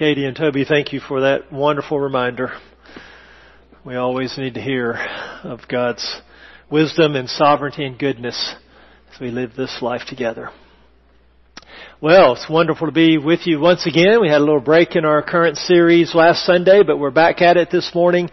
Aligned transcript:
Katie 0.00 0.24
and 0.24 0.34
Toby, 0.34 0.64
thank 0.64 0.94
you 0.94 1.00
for 1.00 1.20
that 1.20 1.52
wonderful 1.52 2.00
reminder. 2.00 2.52
We 3.84 3.96
always 3.96 4.38
need 4.38 4.54
to 4.54 4.60
hear 4.62 4.94
of 5.44 5.68
God's 5.68 6.22
wisdom 6.70 7.16
and 7.16 7.28
sovereignty 7.28 7.84
and 7.84 7.98
goodness 7.98 8.54
as 9.12 9.20
we 9.20 9.30
live 9.30 9.50
this 9.54 9.82
life 9.82 10.00
together. 10.08 10.48
Well, 12.00 12.32
it's 12.32 12.48
wonderful 12.48 12.86
to 12.86 12.92
be 12.94 13.18
with 13.18 13.40
you 13.46 13.60
once 13.60 13.84
again. 13.86 14.22
We 14.22 14.30
had 14.30 14.38
a 14.38 14.44
little 14.44 14.58
break 14.58 14.96
in 14.96 15.04
our 15.04 15.20
current 15.20 15.58
series 15.58 16.14
last 16.14 16.46
Sunday, 16.46 16.82
but 16.82 16.96
we're 16.96 17.10
back 17.10 17.42
at 17.42 17.58
it 17.58 17.68
this 17.70 17.94
morning 17.94 18.30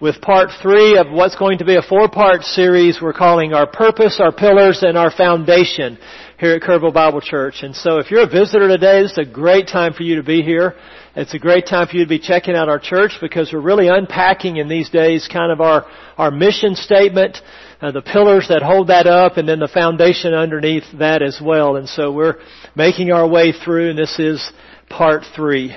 with 0.00 0.20
part 0.20 0.50
three 0.62 0.98
of 0.98 1.10
what's 1.10 1.34
going 1.34 1.58
to 1.58 1.64
be 1.64 1.74
a 1.74 1.82
four-part 1.82 2.44
series 2.44 3.02
we're 3.02 3.12
calling 3.12 3.54
Our 3.54 3.66
Purpose, 3.66 4.20
Our 4.22 4.30
Pillars, 4.30 4.84
and 4.84 4.96
Our 4.96 5.10
Foundation 5.10 5.98
here 6.38 6.52
at 6.52 6.62
Kerrville 6.62 6.94
Bible 6.94 7.20
Church. 7.20 7.62
And 7.62 7.74
so 7.74 7.98
if 7.98 8.12
you're 8.12 8.22
a 8.22 8.28
visitor 8.28 8.68
today, 8.68 9.02
this 9.02 9.12
is 9.12 9.18
a 9.18 9.24
great 9.24 9.66
time 9.66 9.92
for 9.92 10.04
you 10.04 10.16
to 10.16 10.22
be 10.22 10.40
here. 10.40 10.76
It's 11.16 11.34
a 11.34 11.38
great 11.38 11.66
time 11.66 11.88
for 11.88 11.96
you 11.96 12.04
to 12.04 12.08
be 12.08 12.20
checking 12.20 12.54
out 12.54 12.68
our 12.68 12.78
church 12.78 13.14
because 13.20 13.52
we're 13.52 13.60
really 13.60 13.88
unpacking 13.88 14.58
in 14.58 14.68
these 14.68 14.88
days 14.88 15.28
kind 15.30 15.50
of 15.50 15.60
our, 15.60 15.84
our 16.16 16.30
mission 16.30 16.76
statement, 16.76 17.38
uh, 17.80 17.90
the 17.90 18.02
pillars 18.02 18.46
that 18.50 18.62
hold 18.62 18.86
that 18.86 19.08
up, 19.08 19.36
and 19.36 19.48
then 19.48 19.58
the 19.58 19.66
foundation 19.66 20.32
underneath 20.32 20.84
that 21.00 21.22
as 21.22 21.40
well. 21.42 21.74
And 21.74 21.88
so 21.88 22.12
we're 22.12 22.36
making 22.76 23.10
our 23.10 23.26
way 23.26 23.50
through, 23.52 23.90
and 23.90 23.98
this 23.98 24.20
is 24.20 24.52
part 24.88 25.24
three. 25.34 25.76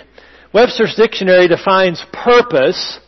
Webster's 0.54 0.94
Dictionary 0.96 1.48
defines 1.48 2.06
purpose 2.14 3.00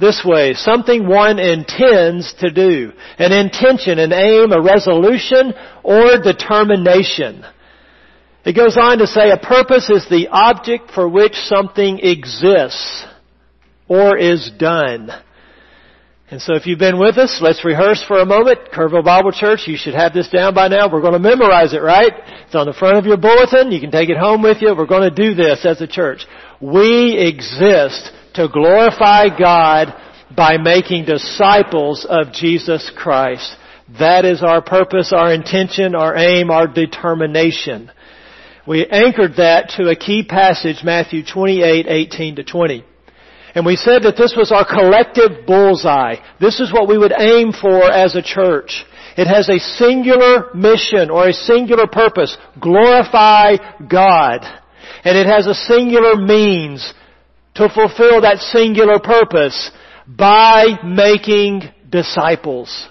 this 0.00 0.22
way. 0.24 0.54
Something 0.54 1.06
one 1.06 1.38
intends 1.38 2.32
to 2.40 2.50
do. 2.50 2.92
An 3.18 3.32
intention, 3.32 3.98
an 3.98 4.12
aim, 4.12 4.52
a 4.52 4.60
resolution, 4.60 5.52
or 5.84 6.18
determination. 6.18 7.44
It 8.44 8.54
goes 8.54 8.76
on 8.78 8.98
to 8.98 9.06
say 9.06 9.30
a 9.30 9.36
purpose 9.36 9.90
is 9.90 10.08
the 10.08 10.28
object 10.28 10.90
for 10.92 11.08
which 11.08 11.34
something 11.34 12.00
exists 12.00 13.04
or 13.86 14.16
is 14.16 14.50
done. 14.58 15.10
And 16.30 16.40
so 16.40 16.54
if 16.54 16.64
you've 16.64 16.78
been 16.78 16.98
with 16.98 17.18
us, 17.18 17.40
let's 17.42 17.64
rehearse 17.64 18.02
for 18.06 18.20
a 18.20 18.24
moment. 18.24 18.70
Kerrville 18.72 19.04
Bible 19.04 19.32
Church, 19.32 19.66
you 19.66 19.76
should 19.76 19.94
have 19.94 20.14
this 20.14 20.28
down 20.28 20.54
by 20.54 20.68
now. 20.68 20.90
We're 20.90 21.00
going 21.00 21.14
to 21.14 21.18
memorize 21.18 21.74
it, 21.74 21.82
right? 21.82 22.12
It's 22.46 22.54
on 22.54 22.66
the 22.66 22.72
front 22.72 22.96
of 22.96 23.04
your 23.04 23.16
bulletin. 23.16 23.72
You 23.72 23.80
can 23.80 23.90
take 23.90 24.08
it 24.08 24.16
home 24.16 24.40
with 24.40 24.62
you. 24.62 24.74
We're 24.76 24.86
going 24.86 25.12
to 25.12 25.14
do 25.14 25.34
this 25.34 25.66
as 25.66 25.80
a 25.80 25.88
church. 25.88 26.24
We 26.60 27.18
exist 27.18 28.12
to 28.34 28.48
glorify 28.48 29.26
God 29.36 29.94
by 30.34 30.56
making 30.56 31.04
disciples 31.04 32.06
of 32.08 32.32
Jesus 32.32 32.90
Christ. 32.96 33.56
That 33.98 34.24
is 34.24 34.42
our 34.42 34.62
purpose, 34.62 35.12
our 35.12 35.32
intention, 35.34 35.94
our 35.94 36.16
aim, 36.16 36.50
our 36.50 36.66
determination. 36.66 37.90
We 38.66 38.86
anchored 38.86 39.36
that 39.38 39.70
to 39.76 39.88
a 39.88 39.96
key 39.96 40.22
passage, 40.22 40.84
Matthew 40.84 41.24
28, 41.24 41.86
18 41.88 42.36
to 42.36 42.44
20. 42.44 42.84
And 43.54 43.66
we 43.66 43.74
said 43.74 44.04
that 44.04 44.16
this 44.16 44.34
was 44.36 44.52
our 44.52 44.64
collective 44.64 45.44
bullseye. 45.46 46.16
This 46.40 46.60
is 46.60 46.72
what 46.72 46.88
we 46.88 46.96
would 46.96 47.12
aim 47.18 47.52
for 47.52 47.90
as 47.90 48.14
a 48.14 48.22
church. 48.22 48.84
It 49.16 49.26
has 49.26 49.48
a 49.48 49.58
singular 49.58 50.54
mission 50.54 51.10
or 51.10 51.28
a 51.28 51.32
singular 51.32 51.88
purpose. 51.88 52.36
Glorify 52.60 53.56
God. 53.88 54.46
And 55.04 55.18
it 55.18 55.26
has 55.26 55.46
a 55.48 55.54
singular 55.54 56.14
means 56.14 56.94
to 57.54 57.68
fulfill 57.68 58.22
that 58.22 58.38
singular 58.38 58.98
purpose 58.98 59.70
by 60.06 60.78
making 60.84 61.62
disciples. 61.88 62.88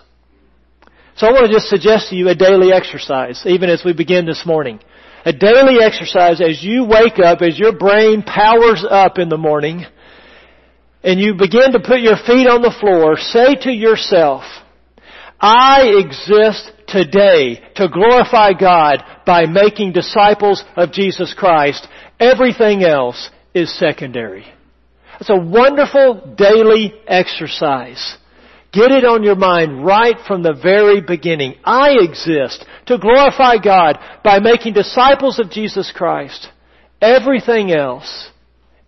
So 1.16 1.28
I 1.28 1.32
want 1.32 1.48
to 1.48 1.54
just 1.54 1.68
suggest 1.68 2.10
to 2.10 2.16
you 2.16 2.30
a 2.30 2.36
daily 2.36 2.72
exercise, 2.72 3.44
even 3.46 3.70
as 3.70 3.84
we 3.84 3.94
begin 3.94 4.26
this 4.26 4.46
morning. 4.46 4.80
A 5.26 5.34
daily 5.34 5.82
exercise 5.82 6.40
as 6.40 6.64
you 6.64 6.86
wake 6.86 7.20
up, 7.20 7.42
as 7.42 7.60
your 7.60 7.78
brain 7.78 8.24
powers 8.24 8.86
up 8.90 9.18
in 9.18 9.28
the 9.28 9.38
morning, 9.38 9.86
and 11.04 11.20
you 11.20 11.34
begin 11.36 11.74
to 11.74 11.80
put 11.80 12.00
your 12.00 12.16
feet 12.16 12.48
on 12.48 12.62
the 12.62 12.76
floor, 12.80 13.18
say 13.18 13.56
to 13.64 13.72
yourself, 13.72 14.44
I 15.42 15.94
exist 16.06 16.72
today 16.88 17.62
to 17.76 17.88
glorify 17.88 18.54
God 18.54 19.04
by 19.26 19.46
making 19.46 19.94
disciples 19.94 20.64
of 20.76 20.92
Jesus 20.92 21.34
Christ. 21.34 21.88
Everything 22.20 22.84
else 22.84 23.30
is 23.54 23.78
secondary. 23.78 24.46
It's 25.20 25.30
a 25.30 25.36
wonderful 25.36 26.36
daily 26.38 26.94
exercise. 27.08 28.18
Get 28.72 28.92
it 28.92 29.04
on 29.04 29.24
your 29.24 29.36
mind 29.36 29.84
right 29.84 30.16
from 30.28 30.44
the 30.44 30.54
very 30.54 31.02
beginning. 31.02 31.56
I 31.64 31.96
exist 32.00 32.66
to 32.86 33.00
glorify 33.00 33.58
God 33.58 33.98
by 34.24 34.40
making 34.40 34.74
disciples 34.74 35.40
of 35.40 35.50
Jesus 35.50 35.92
Christ. 35.94 36.48
Everything 37.02 37.72
else 37.72 38.30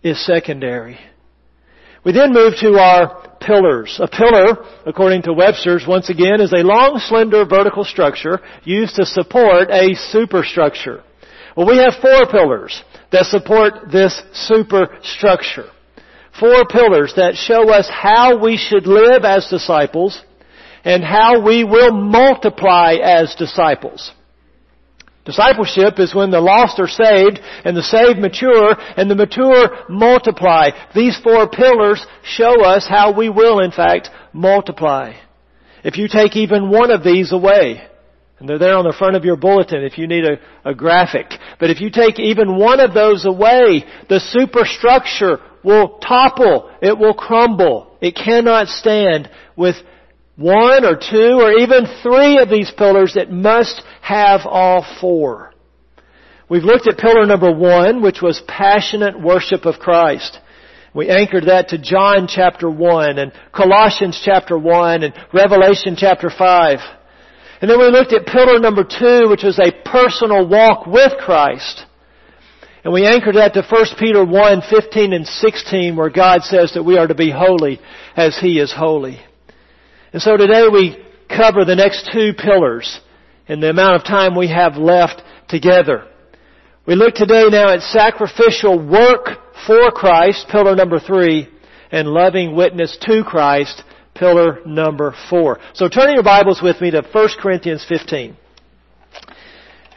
is 0.02 0.24
secondary. 0.24 0.98
We 2.04 2.12
then 2.12 2.32
move 2.32 2.54
to 2.60 2.78
our 2.78 3.36
pillars. 3.40 4.00
A 4.00 4.08
pillar, 4.08 4.64
according 4.86 5.22
to 5.22 5.32
Webster's, 5.32 5.84
once 5.86 6.10
again, 6.10 6.40
is 6.40 6.52
a 6.52 6.64
long, 6.64 6.98
slender 6.98 7.44
vertical 7.44 7.84
structure 7.84 8.40
used 8.64 8.96
to 8.96 9.04
support 9.04 9.68
a 9.70 9.94
superstructure. 9.94 11.02
Well, 11.56 11.66
we 11.66 11.78
have 11.78 11.94
four 12.00 12.26
pillars 12.26 12.82
that 13.10 13.26
support 13.26 13.90
this 13.90 14.22
superstructure 14.32 15.70
four 16.38 16.64
pillars 16.66 17.14
that 17.16 17.36
show 17.36 17.70
us 17.70 17.88
how 17.90 18.42
we 18.42 18.56
should 18.56 18.86
live 18.86 19.24
as 19.24 19.48
disciples 19.48 20.20
and 20.84 21.04
how 21.04 21.44
we 21.44 21.64
will 21.64 21.92
multiply 21.92 22.94
as 23.02 23.34
disciples. 23.36 24.12
Discipleship 25.24 26.00
is 26.00 26.14
when 26.14 26.32
the 26.32 26.40
lost 26.40 26.80
are 26.80 26.88
saved 26.88 27.38
and 27.64 27.76
the 27.76 27.82
saved 27.82 28.18
mature 28.18 28.74
and 28.96 29.08
the 29.08 29.14
mature 29.14 29.84
multiply. 29.88 30.70
These 30.94 31.16
four 31.22 31.48
pillars 31.48 32.04
show 32.24 32.64
us 32.64 32.86
how 32.88 33.16
we 33.16 33.28
will 33.28 33.60
in 33.60 33.70
fact 33.70 34.10
multiply. 34.32 35.12
If 35.84 35.96
you 35.96 36.08
take 36.08 36.34
even 36.34 36.70
one 36.70 36.90
of 36.90 37.04
these 37.04 37.32
away, 37.32 37.86
and 38.42 38.48
they're 38.48 38.58
there 38.58 38.76
on 38.76 38.84
the 38.84 38.92
front 38.92 39.14
of 39.14 39.24
your 39.24 39.36
bulletin 39.36 39.84
if 39.84 39.96
you 39.96 40.08
need 40.08 40.24
a, 40.24 40.68
a 40.68 40.74
graphic. 40.74 41.26
But 41.60 41.70
if 41.70 41.80
you 41.80 41.90
take 41.90 42.18
even 42.18 42.58
one 42.58 42.80
of 42.80 42.92
those 42.92 43.24
away, 43.24 43.84
the 44.08 44.18
superstructure 44.18 45.38
will 45.62 46.00
topple. 46.00 46.68
It 46.82 46.98
will 46.98 47.14
crumble. 47.14 47.96
It 48.00 48.16
cannot 48.16 48.66
stand 48.66 49.30
with 49.56 49.76
one 50.34 50.84
or 50.84 50.96
two 50.96 51.38
or 51.40 51.52
even 51.52 51.86
three 52.02 52.38
of 52.38 52.50
these 52.50 52.72
pillars. 52.76 53.14
It 53.14 53.30
must 53.30 53.80
have 54.00 54.40
all 54.44 54.84
four. 55.00 55.54
We've 56.48 56.64
looked 56.64 56.88
at 56.88 56.98
pillar 56.98 57.24
number 57.24 57.54
one, 57.54 58.02
which 58.02 58.20
was 58.20 58.42
passionate 58.48 59.22
worship 59.22 59.66
of 59.66 59.78
Christ. 59.78 60.36
We 60.92 61.10
anchored 61.10 61.44
that 61.44 61.68
to 61.68 61.78
John 61.78 62.26
chapter 62.28 62.68
1 62.68 63.20
and 63.20 63.32
Colossians 63.54 64.20
chapter 64.24 64.58
1 64.58 65.04
and 65.04 65.14
Revelation 65.32 65.94
chapter 65.96 66.28
5. 66.28 66.78
And 67.62 67.70
then 67.70 67.78
we 67.78 67.86
looked 67.86 68.12
at 68.12 68.26
pillar 68.26 68.58
number 68.58 68.82
two, 68.82 69.28
which 69.30 69.44
was 69.44 69.60
a 69.60 69.70
personal 69.88 70.48
walk 70.48 70.84
with 70.84 71.12
Christ. 71.18 71.84
And 72.82 72.92
we 72.92 73.06
anchored 73.06 73.36
that 73.36 73.54
to 73.54 73.62
1 73.62 73.84
Peter 74.00 74.24
1, 74.24 74.62
15 74.68 75.12
and 75.12 75.24
16, 75.24 75.94
where 75.94 76.10
God 76.10 76.42
says 76.42 76.72
that 76.74 76.82
we 76.82 76.98
are 76.98 77.06
to 77.06 77.14
be 77.14 77.30
holy 77.30 77.78
as 78.16 78.36
He 78.36 78.58
is 78.58 78.72
holy. 78.72 79.20
And 80.12 80.20
so 80.20 80.36
today 80.36 80.66
we 80.72 80.98
cover 81.28 81.64
the 81.64 81.76
next 81.76 82.10
two 82.12 82.32
pillars 82.34 82.98
in 83.46 83.60
the 83.60 83.70
amount 83.70 83.94
of 83.94 84.04
time 84.04 84.34
we 84.34 84.48
have 84.48 84.76
left 84.76 85.22
together. 85.48 86.08
We 86.84 86.96
look 86.96 87.14
today 87.14 87.44
now 87.48 87.72
at 87.72 87.82
sacrificial 87.82 88.84
work 88.84 89.28
for 89.68 89.92
Christ, 89.92 90.48
pillar 90.50 90.74
number 90.74 90.98
three, 90.98 91.48
and 91.92 92.08
loving 92.08 92.56
witness 92.56 92.98
to 93.02 93.22
Christ, 93.22 93.84
pillar 94.22 94.60
number 94.64 95.12
four. 95.28 95.58
So 95.74 95.88
turning 95.88 96.14
your 96.14 96.22
Bibles 96.22 96.62
with 96.62 96.80
me 96.80 96.92
to 96.92 97.02
1 97.02 97.28
Corinthians 97.40 97.84
15. 97.88 98.36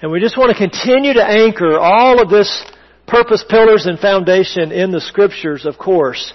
And 0.01 0.11
we 0.11 0.19
just 0.19 0.35
want 0.35 0.51
to 0.51 0.57
continue 0.57 1.13
to 1.13 1.23
anchor 1.23 1.77
all 1.77 2.19
of 2.19 2.31
this 2.31 2.65
purpose, 3.05 3.45
pillars, 3.47 3.85
and 3.85 3.99
foundation 3.99 4.71
in 4.71 4.89
the 4.89 4.99
scriptures, 4.99 5.67
of 5.67 5.77
course. 5.77 6.33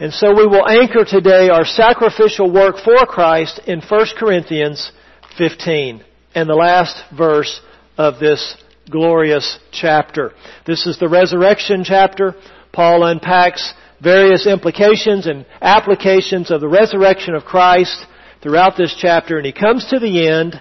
And 0.00 0.12
so 0.12 0.34
we 0.34 0.44
will 0.44 0.68
anchor 0.68 1.04
today 1.04 1.50
our 1.50 1.64
sacrificial 1.64 2.52
work 2.52 2.78
for 2.84 3.06
Christ 3.06 3.60
in 3.64 3.80
1 3.80 4.06
Corinthians 4.18 4.90
15 5.38 6.02
and 6.34 6.48
the 6.48 6.54
last 6.54 6.96
verse 7.16 7.60
of 7.96 8.18
this 8.18 8.56
glorious 8.90 9.60
chapter. 9.70 10.32
This 10.66 10.88
is 10.88 10.98
the 10.98 11.08
resurrection 11.08 11.84
chapter. 11.84 12.34
Paul 12.72 13.04
unpacks 13.04 13.72
various 14.02 14.46
implications 14.46 15.26
and 15.26 15.46
applications 15.60 16.50
of 16.50 16.60
the 16.60 16.68
resurrection 16.68 17.34
of 17.34 17.44
Christ 17.44 18.06
throughout 18.42 18.76
this 18.76 18.94
chapter, 18.98 19.36
and 19.36 19.46
he 19.46 19.52
comes 19.52 19.86
to 19.86 20.00
the 20.00 20.28
end, 20.28 20.60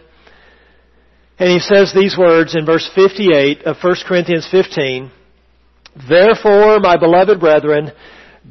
and 1.39 1.49
he 1.49 1.59
says 1.59 1.91
these 1.93 2.15
words 2.15 2.55
in 2.55 2.65
verse 2.65 2.87
58 2.93 3.63
of 3.63 3.77
1 3.81 3.95
Corinthians 4.07 4.47
15, 4.51 5.11
Therefore, 6.07 6.79
my 6.79 6.97
beloved 6.97 7.39
brethren, 7.39 7.91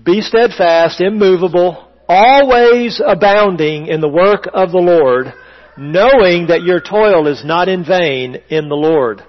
be 0.05 0.21
steadfast, 0.21 1.01
immovable, 1.01 1.89
always 2.09 3.01
abounding 3.05 3.87
in 3.87 4.01
the 4.01 4.09
work 4.09 4.49
of 4.53 4.73
the 4.73 4.79
Lord, 4.79 5.33
knowing 5.79 6.49
that 6.49 6.63
your 6.63 6.81
toil 6.81 7.29
is 7.29 7.45
not 7.45 7.69
in 7.69 7.85
vain 7.85 8.39
in 8.49 8.69
the 8.69 8.75
Lord. 8.75 9.23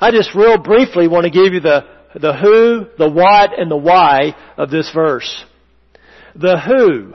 I 0.00 0.10
just 0.10 0.34
real 0.34 0.58
briefly 0.58 1.08
want 1.08 1.24
to 1.24 1.30
give 1.30 1.52
you 1.52 1.60
the 1.60 1.97
the 2.14 2.36
who, 2.36 2.86
the 2.96 3.10
what, 3.10 3.58
and 3.58 3.70
the 3.70 3.76
why 3.76 4.34
of 4.56 4.70
this 4.70 4.90
verse. 4.92 5.44
The 6.34 6.58
who. 6.60 7.12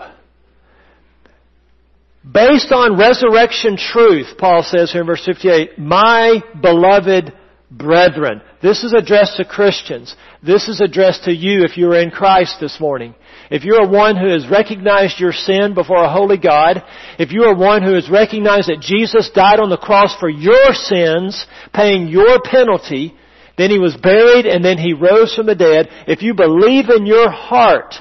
Based 2.29 2.71
on 2.71 2.97
resurrection 2.97 3.75
truth, 3.75 4.37
Paul 4.37 4.63
says 4.63 4.91
here 4.91 5.01
in 5.01 5.07
verse 5.07 5.25
58, 5.25 5.77
my 5.77 6.41
beloved 6.61 7.33
brethren. 7.69 8.41
This 8.61 8.83
is 8.83 8.93
addressed 8.93 9.37
to 9.37 9.45
Christians. 9.45 10.15
This 10.41 10.69
is 10.69 10.79
addressed 10.79 11.25
to 11.25 11.33
you 11.33 11.63
if 11.63 11.77
you're 11.77 11.99
in 11.99 12.11
Christ 12.11 12.57
this 12.61 12.79
morning. 12.79 13.15
If 13.49 13.63
you're 13.63 13.87
one 13.87 14.15
who 14.15 14.29
has 14.29 14.47
recognized 14.47 15.19
your 15.19 15.33
sin 15.33 15.73
before 15.73 16.03
a 16.03 16.11
holy 16.11 16.37
God, 16.37 16.83
if 17.19 17.31
you 17.31 17.43
are 17.43 17.55
one 17.55 17.83
who 17.83 17.93
has 17.93 18.09
recognized 18.09 18.69
that 18.69 18.79
Jesus 18.79 19.29
died 19.33 19.59
on 19.59 19.69
the 19.69 19.77
cross 19.77 20.15
for 20.19 20.29
your 20.29 20.73
sins, 20.73 21.45
paying 21.73 22.07
your 22.07 22.41
penalty, 22.41 23.15
then 23.57 23.69
he 23.69 23.79
was 23.79 23.95
buried 23.95 24.45
and 24.45 24.63
then 24.63 24.77
he 24.77 24.94
rose 24.94 25.33
from 25.35 25.45
the 25.45 25.55
dead. 25.55 25.89
If 26.07 26.21
you 26.21 26.33
believe 26.33 26.89
in 26.89 27.05
your 27.05 27.29
heart 27.29 27.95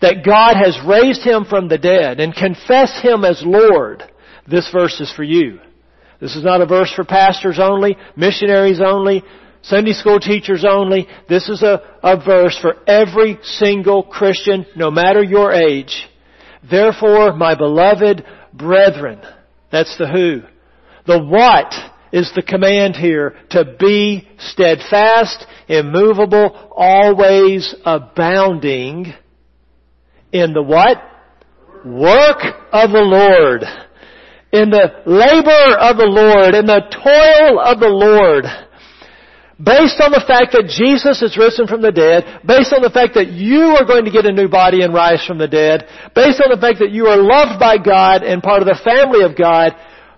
that 0.00 0.24
God 0.24 0.56
has 0.56 0.78
raised 0.86 1.22
him 1.22 1.44
from 1.44 1.68
the 1.68 1.78
dead 1.78 2.20
and 2.20 2.34
confess 2.34 3.00
him 3.00 3.24
as 3.24 3.42
Lord, 3.44 4.02
this 4.46 4.68
verse 4.72 5.00
is 5.00 5.12
for 5.12 5.22
you. 5.22 5.60
This 6.20 6.34
is 6.34 6.44
not 6.44 6.60
a 6.60 6.66
verse 6.66 6.92
for 6.92 7.04
pastors 7.04 7.58
only, 7.60 7.96
missionaries 8.16 8.80
only, 8.84 9.22
Sunday 9.62 9.92
school 9.92 10.18
teachers 10.18 10.64
only. 10.68 11.06
This 11.28 11.48
is 11.48 11.62
a, 11.62 11.80
a 12.02 12.16
verse 12.16 12.58
for 12.60 12.76
every 12.86 13.38
single 13.42 14.02
Christian, 14.02 14.66
no 14.74 14.90
matter 14.90 15.22
your 15.22 15.52
age. 15.52 16.08
Therefore, 16.68 17.34
my 17.36 17.54
beloved 17.54 18.24
brethren, 18.52 19.20
that's 19.70 19.96
the 19.98 20.08
who. 20.08 20.42
The 21.06 21.22
what 21.22 21.72
is 22.12 22.30
the 22.34 22.42
command 22.42 22.96
here 22.96 23.36
to 23.50 23.76
be 23.78 24.28
steadfast, 24.38 25.46
immovable, 25.68 26.72
always 26.74 27.74
abounding 27.84 29.12
in 30.32 30.52
the 30.52 30.62
what? 30.62 30.98
Work 31.84 32.42
of 32.72 32.90
the 32.90 33.04
Lord. 33.04 33.62
In 34.52 34.70
the 34.70 35.02
labor 35.06 35.76
of 35.78 35.96
the 35.96 36.08
Lord, 36.08 36.54
in 36.54 36.66
the 36.66 36.80
toil 36.90 37.60
of 37.60 37.80
the 37.80 37.88
Lord. 37.88 38.44
Based 39.58 40.00
on 40.00 40.12
the 40.12 40.22
fact 40.24 40.52
that 40.52 40.70
Jesus 40.70 41.20
is 41.20 41.36
risen 41.36 41.66
from 41.66 41.82
the 41.82 41.90
dead, 41.90 42.46
based 42.46 42.72
on 42.72 42.80
the 42.80 42.94
fact 42.94 43.14
that 43.14 43.26
you 43.26 43.74
are 43.74 43.84
going 43.84 44.04
to 44.04 44.10
get 44.10 44.24
a 44.24 44.32
new 44.32 44.48
body 44.48 44.82
and 44.82 44.94
rise 44.94 45.24
from 45.26 45.38
the 45.38 45.48
dead, 45.48 45.88
based 46.14 46.40
on 46.40 46.54
the 46.54 46.60
fact 46.60 46.78
that 46.78 46.92
you 46.92 47.06
are 47.06 47.18
loved 47.18 47.58
by 47.58 47.76
God 47.76 48.22
and 48.22 48.40
part 48.40 48.62
of 48.62 48.68
the 48.70 48.78
family 48.84 49.24
of 49.26 49.36
God, 49.36 49.74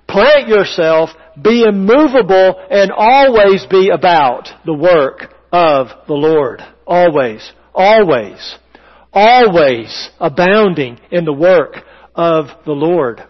plant 0.06 0.46
yourself, 0.46 1.10
be 1.42 1.62
immovable, 1.62 2.54
and 2.70 2.90
always 2.90 3.66
be 3.66 3.90
about 3.90 4.48
the 4.64 4.75
work 4.75 5.34
of 5.52 5.88
the 6.06 6.14
Lord. 6.14 6.62
Always. 6.87 7.52
Always 7.75 8.58
always 9.12 10.10
abounding 10.19 10.98
in 11.10 11.25
the 11.25 11.32
work 11.32 11.76
of 12.14 12.46
the 12.64 12.72
Lord. 12.72 13.25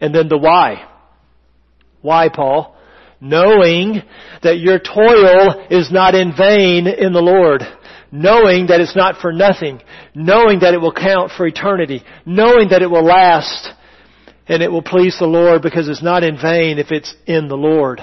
And 0.00 0.14
then 0.14 0.28
the 0.28 0.38
why. 0.38 0.88
Why, 2.02 2.28
Paul? 2.28 2.76
Knowing 3.20 4.02
that 4.42 4.58
your 4.58 4.78
toil 4.78 5.66
is 5.70 5.90
not 5.90 6.14
in 6.14 6.32
vain 6.36 6.86
in 6.86 7.12
the 7.12 7.20
Lord. 7.20 7.62
Knowing 8.10 8.68
that 8.68 8.80
it's 8.80 8.96
not 8.96 9.20
for 9.20 9.32
nothing. 9.32 9.82
Knowing 10.14 10.60
that 10.60 10.72
it 10.72 10.80
will 10.80 10.92
count 10.92 11.32
for 11.36 11.46
eternity. 11.46 12.02
Knowing 12.24 12.68
that 12.70 12.82
it 12.82 12.90
will 12.90 13.04
last 13.04 13.70
and 14.48 14.62
it 14.62 14.72
will 14.72 14.82
please 14.82 15.16
the 15.18 15.26
Lord 15.26 15.62
because 15.62 15.88
it's 15.88 16.02
not 16.02 16.24
in 16.24 16.36
vain 16.40 16.78
if 16.78 16.90
it's 16.90 17.14
in 17.26 17.48
the 17.48 17.56
Lord. 17.56 18.00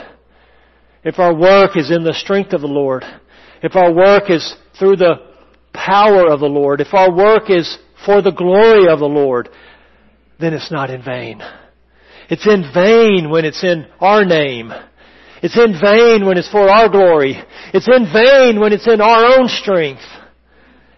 If 1.04 1.20
our 1.20 1.34
work 1.34 1.76
is 1.76 1.92
in 1.92 2.04
the 2.04 2.14
strength 2.14 2.54
of 2.54 2.62
the 2.62 2.68
Lord, 2.68 3.04
if 3.62 3.76
our 3.76 3.92
work 3.92 4.30
is 4.30 4.56
through 4.78 4.98
the 4.98 5.16
power 5.74 6.28
of 6.30 6.40
the 6.40 6.46
Lord, 6.48 6.82
if 6.82 6.94
our 6.94 7.12
work 7.12 7.50
is 7.50 7.78
for 8.06 8.22
the 8.22 8.32
glory 8.32 8.88
of 8.88 9.00
the 9.00 9.06
Lord, 9.06 9.50
then 10.40 10.54
it's 10.54 10.72
not 10.72 10.90
in 10.90 11.04
vain. 11.04 11.42
It's 12.30 12.48
in 12.48 12.64
vain 12.74 13.30
when 13.30 13.46
it's 13.46 13.64
in 13.64 13.88
our 14.00 14.26
name. 14.26 14.72
It's 15.42 15.58
in 15.58 15.80
vain 15.80 16.26
when 16.26 16.38
it's 16.38 16.50
for 16.50 16.70
our 16.70 16.90
glory. 16.90 17.42
It's 17.74 17.88
in 17.88 18.12
vain 18.12 18.60
when 18.60 18.74
it's 18.74 18.88
in 18.88 19.02
our 19.02 19.38
own 19.38 19.48
strength. 19.48 20.02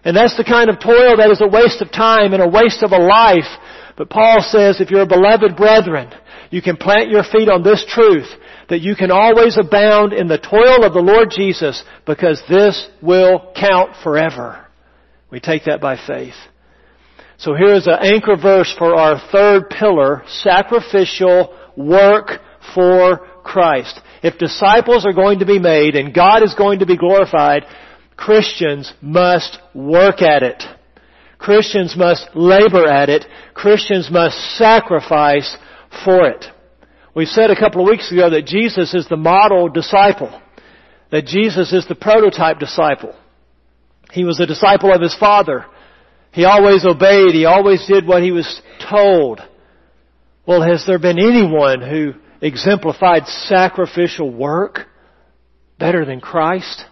And 0.04 0.16
that's 0.16 0.38
the 0.38 0.46
kind 0.46 0.70
of 0.70 0.80
toil 0.80 1.18
that 1.18 1.30
is 1.32 1.42
a 1.42 1.48
waste 1.48 1.82
of 1.82 1.92
time 1.92 2.34
and 2.34 2.42
a 2.42 2.48
waste 2.48 2.82
of 2.82 2.92
a 2.92 2.98
life. 2.98 3.50
But 3.98 4.10
Paul 4.10 4.38
says 4.42 4.80
if 4.80 4.92
you're 4.92 5.02
a 5.02 5.08
beloved 5.08 5.58
brethren, 5.58 6.14
you 6.52 6.62
can 6.62 6.78
plant 6.78 7.10
your 7.10 7.24
feet 7.24 7.50
on 7.50 7.64
this 7.64 7.84
truth 7.90 8.28
that 8.70 8.82
you 8.82 8.96
can 8.96 9.12
always 9.12 9.58
abound 9.58 10.14
in 10.14 10.28
the 10.28 10.38
toil 10.38 10.86
of 10.86 10.94
the 10.94 11.00
Lord 11.00 11.32
Jesus 11.32 11.84
because 12.06 12.42
this 12.48 12.88
will 13.02 13.52
count 13.60 13.96
forever. 14.04 14.66
We 15.32 15.40
take 15.40 15.66
that 15.66 15.82
by 15.82 15.98
faith. 15.98 16.36
So 17.38 17.54
here 17.54 17.74
is 17.74 17.88
an 17.88 18.00
anchor 18.02 18.36
verse 18.36 18.74
for 18.78 18.96
our 18.96 19.20
third 19.32 19.70
pillar, 19.70 20.24
sacrificial 20.28 21.58
work 21.76 22.40
for 22.74 23.20
Christ. 23.44 24.00
If 24.24 24.38
disciples 24.38 25.06
are 25.06 25.14
going 25.14 25.40
to 25.40 25.46
be 25.46 25.60
made 25.60 25.96
and 25.96 26.14
God 26.14 26.44
is 26.44 26.56
going 26.56 26.80
to 26.80 26.86
be 26.86 26.98
glorified, 26.98 27.64
Christians 28.16 28.92
must 29.02 29.60
work 29.74 30.22
at 30.22 30.44
it. 30.44 30.64
Christians 31.38 31.96
must 31.96 32.28
labor 32.36 32.88
at 32.88 33.10
it. 33.10 33.26
Christians 33.54 34.10
must 34.12 34.38
sacrifice 34.58 35.56
for 36.04 36.28
it. 36.28 36.46
We 37.16 37.26
said 37.26 37.50
a 37.50 37.60
couple 37.60 37.82
of 37.82 37.90
weeks 37.90 38.12
ago 38.12 38.30
that 38.30 38.46
Jesus 38.46 38.94
is 38.94 39.08
the 39.08 39.18
model 39.18 39.70
disciple. 39.70 40.42
That 41.12 41.26
Jesus 41.26 41.74
is 41.74 41.88
the 41.88 41.96
prototype 41.96 42.60
disciple. 42.60 43.16
He 44.12 44.24
was 44.24 44.40
a 44.40 44.46
disciple 44.46 44.94
of 44.94 45.02
his 45.02 45.16
father. 45.16 45.66
He 46.32 46.46
always 46.46 46.86
obeyed. 46.86 47.34
He 47.34 47.46
always 47.46 47.86
did 47.88 48.06
what 48.06 48.24
he 48.24 48.32
was 48.32 48.62
told. 48.90 49.42
Well, 50.46 50.62
has 50.62 50.86
there 50.86 51.00
been 51.00 51.20
anyone 51.20 51.82
who 51.82 52.14
exemplified 52.42 53.26
sacrificial 53.28 54.32
work 54.32 54.88
better 55.80 56.06
than 56.06 56.22
Christ? 56.22 56.86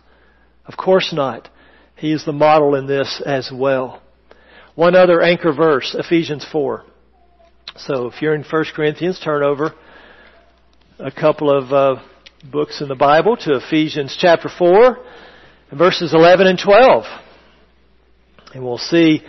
Of 0.65 0.77
course 0.77 1.13
not. 1.13 1.50
He 1.95 2.12
is 2.12 2.25
the 2.25 2.33
model 2.33 2.75
in 2.75 2.88
this 2.88 3.21
as 3.25 3.51
well. 3.53 4.01
One 4.75 4.94
other 4.94 5.22
anchor 5.22 5.54
verse, 5.54 5.95
Ephesians 5.98 6.45
4. 6.51 6.83
So 7.77 8.07
if 8.07 8.22
you're 8.22 8.36
in 8.36 8.44
1 8.44 8.66
Corinthians, 8.75 9.19
turn 9.19 9.42
over 9.42 9.74
a 11.00 11.12
couple 11.12 11.50
of 11.50 11.72
uh, 11.72 12.04
books 12.51 12.81
in 12.81 12.89
the 12.89 12.95
Bible 12.95 13.38
to 13.38 13.56
Ephesians 13.56 14.18
chapter 14.19 14.50
4 14.50 14.98
verses 15.72 16.13
11 16.13 16.48
and 16.48 16.60
12. 16.60 17.06
And 18.54 18.63
we'll 18.63 18.77
see 18.77 19.24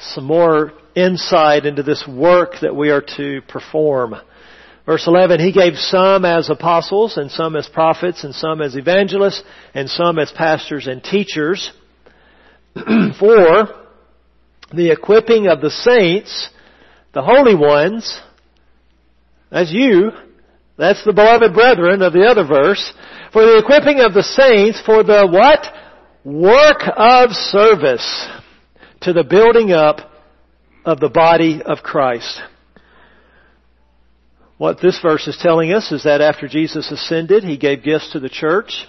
some 0.00 0.24
more 0.24 0.72
insight 0.94 1.64
into 1.64 1.82
this 1.82 2.04
work 2.08 2.54
that 2.62 2.74
we 2.74 2.90
are 2.90 3.04
to 3.16 3.40
perform. 3.48 4.16
Verse 4.84 5.06
11, 5.06 5.40
He 5.40 5.52
gave 5.52 5.74
some 5.76 6.24
as 6.24 6.50
apostles, 6.50 7.16
and 7.16 7.30
some 7.30 7.56
as 7.56 7.68
prophets, 7.68 8.24
and 8.24 8.34
some 8.34 8.60
as 8.62 8.76
evangelists, 8.76 9.42
and 9.74 9.88
some 9.88 10.18
as 10.18 10.30
pastors 10.30 10.86
and 10.86 11.02
teachers, 11.02 11.72
for 13.18 13.68
the 14.74 14.90
equipping 14.90 15.46
of 15.46 15.62
the 15.62 15.70
saints, 15.70 16.50
the 17.14 17.22
holy 17.22 17.54
ones, 17.54 18.20
as 19.50 19.72
you, 19.72 20.10
that's 20.76 21.02
the 21.04 21.14
beloved 21.14 21.54
brethren 21.54 22.02
of 22.02 22.12
the 22.12 22.24
other 22.24 22.46
verse, 22.46 22.92
for 23.32 23.46
the 23.46 23.58
equipping 23.58 24.00
of 24.00 24.12
the 24.12 24.22
saints 24.22 24.80
for 24.84 25.02
the 25.02 25.26
what? 25.26 25.72
Work 26.24 26.82
of 26.96 27.30
service 27.30 28.28
to 29.02 29.12
the 29.12 29.24
building 29.24 29.72
up 29.72 30.10
of 30.84 31.00
the 31.00 31.08
body 31.08 31.62
of 31.64 31.78
Christ. 31.78 32.42
What 34.58 34.80
this 34.82 35.00
verse 35.00 35.26
is 35.26 35.38
telling 35.40 35.72
us 35.72 35.92
is 35.92 36.04
that 36.04 36.20
after 36.20 36.48
Jesus 36.48 36.90
ascended, 36.90 37.44
He 37.44 37.56
gave 37.56 37.84
gifts 37.84 38.12
to 38.12 38.20
the 38.20 38.28
church. 38.28 38.86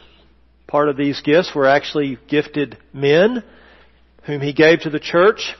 Part 0.66 0.90
of 0.90 0.98
these 0.98 1.22
gifts 1.22 1.54
were 1.56 1.68
actually 1.68 2.18
gifted 2.28 2.78
men 2.92 3.44
whom 4.28 4.42
He 4.42 4.54
gave 4.54 4.82
to 4.82 4.92
the 4.92 5.00
church. 5.00 5.56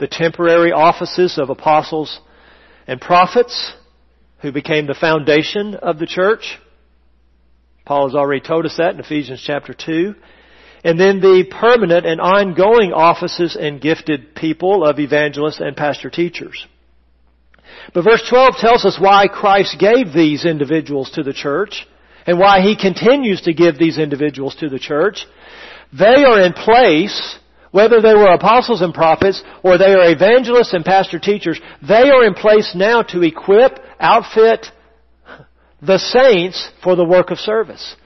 The 0.00 0.08
temporary 0.08 0.72
offices 0.72 1.38
of 1.38 1.50
apostles 1.50 2.18
and 2.88 3.00
prophets 3.00 3.74
who 4.40 4.50
became 4.50 4.86
the 4.86 4.94
foundation 4.94 5.76
of 5.76 6.00
the 6.00 6.06
church. 6.06 6.58
Paul 7.84 8.08
has 8.08 8.16
already 8.16 8.40
told 8.40 8.66
us 8.66 8.76
that 8.78 8.94
in 8.94 9.00
Ephesians 9.00 9.42
chapter 9.46 9.74
2. 9.74 10.14
And 10.84 10.98
then 10.98 11.20
the 11.20 11.44
permanent 11.48 12.06
and 12.06 12.20
ongoing 12.20 12.92
offices 12.92 13.56
and 13.58 13.80
gifted 13.80 14.34
people 14.34 14.84
of 14.84 14.98
evangelists 14.98 15.60
and 15.60 15.76
pastor 15.76 16.10
teachers. 16.10 16.66
But 17.94 18.02
verse 18.02 18.22
12 18.28 18.54
tells 18.58 18.84
us 18.84 18.98
why 19.00 19.28
Christ 19.28 19.76
gave 19.78 20.12
these 20.12 20.44
individuals 20.44 21.10
to 21.12 21.22
the 21.22 21.32
church 21.32 21.86
and 22.26 22.38
why 22.38 22.60
He 22.62 22.76
continues 22.76 23.42
to 23.42 23.54
give 23.54 23.78
these 23.78 23.98
individuals 23.98 24.56
to 24.56 24.68
the 24.68 24.78
church. 24.78 25.26
They 25.96 26.24
are 26.24 26.40
in 26.40 26.52
place, 26.52 27.38
whether 27.72 28.00
they 28.00 28.14
were 28.14 28.32
apostles 28.32 28.82
and 28.82 28.94
prophets 28.94 29.42
or 29.64 29.78
they 29.78 29.92
are 29.92 30.12
evangelists 30.12 30.74
and 30.74 30.84
pastor 30.84 31.18
teachers, 31.18 31.60
they 31.86 32.10
are 32.10 32.24
in 32.24 32.34
place 32.34 32.72
now 32.76 33.02
to 33.02 33.22
equip, 33.22 33.78
outfit, 33.98 34.66
the 35.80 35.98
saints 35.98 36.70
for 36.84 36.94
the 36.94 37.04
work 37.04 37.30
of 37.30 37.38
service. 37.38 37.96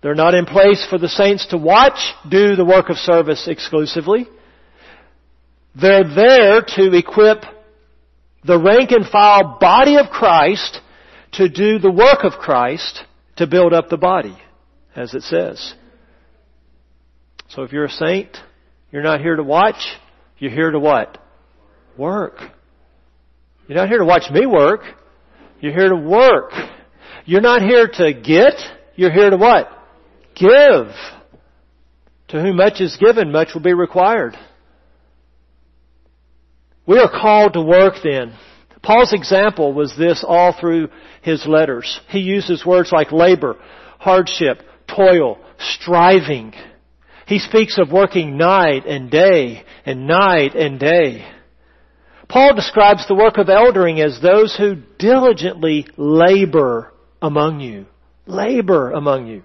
They're 0.00 0.14
not 0.14 0.34
in 0.34 0.46
place 0.46 0.86
for 0.88 0.96
the 0.96 1.08
saints 1.08 1.46
to 1.48 1.58
watch, 1.58 1.98
do 2.28 2.56
the 2.56 2.64
work 2.64 2.88
of 2.88 2.96
service 2.96 3.46
exclusively. 3.46 4.26
They're 5.78 6.14
there 6.14 6.62
to 6.62 6.96
equip 6.96 7.44
the 8.44 8.58
rank 8.58 8.92
and 8.92 9.06
file 9.06 9.58
body 9.60 9.96
of 9.96 10.06
Christ 10.06 10.80
to 11.32 11.48
do 11.48 11.78
the 11.78 11.90
work 11.90 12.24
of 12.24 12.40
Christ 12.40 13.04
to 13.36 13.46
build 13.46 13.72
up 13.72 13.88
the 13.88 13.98
body, 13.98 14.36
as 14.96 15.14
it 15.14 15.22
says. 15.22 15.74
So 17.48 17.62
if 17.62 17.72
you're 17.72 17.84
a 17.84 17.90
saint, 17.90 18.36
you're 18.90 19.02
not 19.02 19.20
here 19.20 19.36
to 19.36 19.42
watch, 19.42 19.80
you're 20.38 20.50
here 20.50 20.70
to 20.70 20.78
what? 20.78 21.18
Work. 21.96 22.38
You're 23.68 23.78
not 23.78 23.88
here 23.88 23.98
to 23.98 24.04
watch 24.04 24.30
me 24.32 24.46
work. 24.46 24.80
You're 25.60 25.72
here 25.72 25.90
to 25.90 25.96
work. 25.96 26.52
You're 27.24 27.40
not 27.40 27.62
here 27.62 27.86
to 27.86 28.12
get, 28.14 28.54
you're 28.96 29.12
here 29.12 29.30
to 29.30 29.36
what? 29.36 29.68
Give. 30.34 30.92
To 32.28 32.40
whom 32.40 32.56
much 32.56 32.80
is 32.80 32.96
given, 32.96 33.30
much 33.30 33.48
will 33.54 33.60
be 33.60 33.74
required. 33.74 34.36
We 36.86 36.98
are 36.98 37.10
called 37.10 37.52
to 37.52 37.62
work 37.62 37.94
then. 38.02 38.34
Paul's 38.82 39.12
example 39.12 39.72
was 39.72 39.94
this 39.96 40.24
all 40.26 40.54
through 40.58 40.88
his 41.22 41.46
letters. 41.46 42.00
He 42.08 42.20
uses 42.20 42.64
words 42.64 42.90
like 42.92 43.12
labor, 43.12 43.56
hardship, 43.98 44.62
toil, 44.88 45.38
striving. 45.58 46.54
He 47.30 47.38
speaks 47.38 47.78
of 47.78 47.92
working 47.92 48.36
night 48.36 48.86
and 48.86 49.08
day 49.08 49.62
and 49.86 50.08
night 50.08 50.56
and 50.56 50.80
day. 50.80 51.24
Paul 52.28 52.56
describes 52.56 53.06
the 53.06 53.14
work 53.14 53.38
of 53.38 53.48
eldering 53.48 54.00
as 54.00 54.20
those 54.20 54.56
who 54.56 54.74
diligently 54.98 55.86
labor 55.96 56.92
among 57.22 57.60
you. 57.60 57.86
Labor 58.26 58.90
among 58.90 59.28
you. 59.28 59.44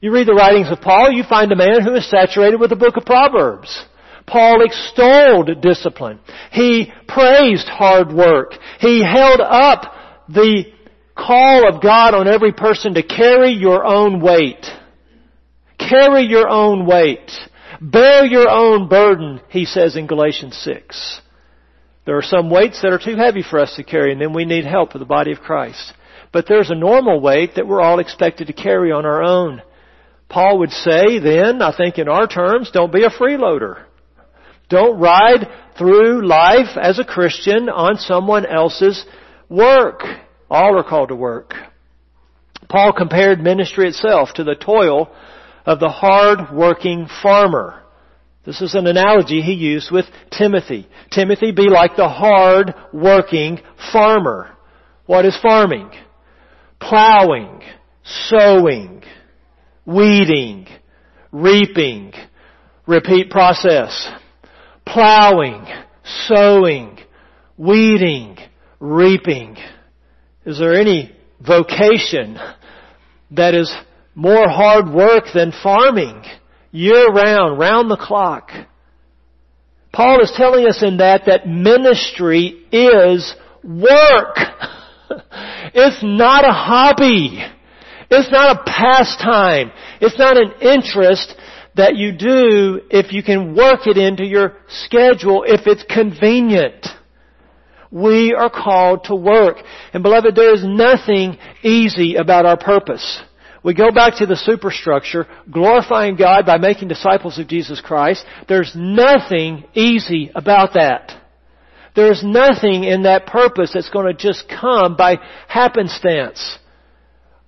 You 0.00 0.12
read 0.12 0.28
the 0.28 0.34
writings 0.34 0.70
of 0.70 0.80
Paul, 0.80 1.10
you 1.10 1.24
find 1.24 1.50
a 1.50 1.56
man 1.56 1.82
who 1.82 1.96
is 1.96 2.08
saturated 2.08 2.60
with 2.60 2.70
the 2.70 2.76
book 2.76 2.96
of 2.96 3.04
Proverbs. 3.04 3.84
Paul 4.24 4.64
extolled 4.64 5.60
discipline. 5.60 6.20
He 6.52 6.92
praised 7.08 7.66
hard 7.66 8.12
work. 8.12 8.52
He 8.78 9.02
held 9.02 9.40
up 9.40 9.94
the 10.28 10.62
call 11.16 11.74
of 11.74 11.82
God 11.82 12.14
on 12.14 12.28
every 12.28 12.52
person 12.52 12.94
to 12.94 13.02
carry 13.02 13.50
your 13.50 13.84
own 13.84 14.20
weight. 14.20 14.64
Carry 15.88 16.24
your 16.24 16.48
own 16.48 16.86
weight. 16.86 17.30
Bear 17.80 18.24
your 18.24 18.48
own 18.48 18.88
burden, 18.88 19.40
he 19.48 19.64
says 19.64 19.96
in 19.96 20.06
Galatians 20.06 20.56
6. 20.64 21.20
There 22.04 22.16
are 22.16 22.22
some 22.22 22.50
weights 22.50 22.82
that 22.82 22.92
are 22.92 22.98
too 22.98 23.16
heavy 23.16 23.42
for 23.42 23.58
us 23.58 23.76
to 23.76 23.84
carry 23.84 24.12
and 24.12 24.20
then 24.20 24.32
we 24.32 24.44
need 24.44 24.64
help 24.64 24.94
of 24.94 25.00
the 25.00 25.06
body 25.06 25.32
of 25.32 25.40
Christ. 25.40 25.92
But 26.32 26.46
there's 26.48 26.70
a 26.70 26.74
normal 26.74 27.20
weight 27.20 27.54
that 27.56 27.66
we're 27.66 27.80
all 27.80 28.00
expected 28.00 28.48
to 28.48 28.52
carry 28.52 28.92
on 28.92 29.06
our 29.06 29.22
own. 29.22 29.62
Paul 30.28 30.58
would 30.58 30.72
say 30.72 31.18
then, 31.18 31.62
I 31.62 31.74
think 31.74 31.98
in 31.98 32.08
our 32.08 32.26
terms, 32.26 32.70
don't 32.70 32.92
be 32.92 33.04
a 33.04 33.10
freeloader. 33.10 33.84
Don't 34.68 34.98
ride 34.98 35.48
through 35.78 36.26
life 36.26 36.76
as 36.76 36.98
a 36.98 37.04
Christian 37.04 37.68
on 37.70 37.96
someone 37.96 38.44
else's 38.44 39.06
work. 39.48 40.02
All 40.50 40.78
are 40.78 40.84
called 40.84 41.08
to 41.08 41.16
work. 41.16 41.54
Paul 42.68 42.92
compared 42.92 43.40
ministry 43.40 43.88
itself 43.88 44.30
to 44.34 44.44
the 44.44 44.54
toil 44.54 45.10
of 45.68 45.80
the 45.80 45.88
hard-working 45.88 47.08
farmer. 47.22 47.82
This 48.44 48.62
is 48.62 48.74
an 48.74 48.86
analogy 48.86 49.42
he 49.42 49.52
used 49.52 49.92
with 49.92 50.06
Timothy. 50.30 50.88
Timothy, 51.10 51.52
be 51.52 51.68
like 51.68 51.94
the 51.96 52.08
hard-working 52.08 53.60
farmer. 53.92 54.56
What 55.06 55.26
is 55.26 55.38
farming? 55.42 55.90
Plowing, 56.80 57.60
sowing, 58.02 59.02
weeding, 59.84 60.66
reaping, 61.32 62.12
repeat 62.86 63.30
process 63.30 64.08
plowing, 64.92 65.66
sowing, 66.26 66.98
weeding, 67.56 68.38
reaping. 68.80 69.56
Is 70.44 70.58
there 70.58 70.74
any 70.74 71.14
vocation 71.40 72.38
that 73.32 73.54
is 73.54 73.74
more 74.18 74.48
hard 74.48 74.92
work 74.92 75.26
than 75.32 75.52
farming 75.62 76.24
year 76.72 77.06
round, 77.06 77.56
round 77.56 77.88
the 77.88 77.96
clock? 77.96 78.50
Paul 79.92 80.20
is 80.20 80.32
telling 80.36 80.66
us 80.66 80.82
in 80.82 80.96
that 80.96 81.26
that 81.26 81.46
ministry 81.46 82.66
is 82.72 83.34
work. 83.62 84.36
it's 85.72 86.02
not 86.02 86.44
a 86.44 86.52
hobby. 86.52 87.44
It's 88.10 88.30
not 88.32 88.56
a 88.56 88.62
pastime. 88.64 89.70
It's 90.00 90.18
not 90.18 90.36
an 90.36 90.52
interest 90.62 91.36
that 91.76 91.94
you 91.94 92.10
do 92.10 92.80
if 92.90 93.12
you 93.12 93.22
can 93.22 93.54
work 93.54 93.86
it 93.86 93.96
into 93.96 94.24
your 94.24 94.56
schedule 94.66 95.44
if 95.46 95.66
it's 95.66 95.84
convenient. 95.84 96.86
We 97.92 98.34
are 98.34 98.50
called 98.50 99.04
to 99.04 99.14
work. 99.14 99.58
And 99.92 100.02
beloved, 100.02 100.34
there 100.34 100.52
is 100.52 100.64
nothing 100.64 101.38
easy 101.62 102.16
about 102.16 102.46
our 102.46 102.58
purpose. 102.58 103.22
We 103.62 103.74
go 103.74 103.90
back 103.90 104.18
to 104.18 104.26
the 104.26 104.36
superstructure, 104.36 105.26
glorifying 105.50 106.16
God 106.16 106.46
by 106.46 106.58
making 106.58 106.88
disciples 106.88 107.38
of 107.38 107.48
Jesus 107.48 107.80
Christ. 107.80 108.24
There's 108.48 108.72
nothing 108.74 109.64
easy 109.74 110.30
about 110.34 110.74
that. 110.74 111.12
There's 111.96 112.22
nothing 112.22 112.84
in 112.84 113.02
that 113.02 113.26
purpose 113.26 113.72
that's 113.74 113.90
going 113.90 114.06
to 114.06 114.14
just 114.14 114.48
come 114.48 114.96
by 114.96 115.16
happenstance. 115.48 116.58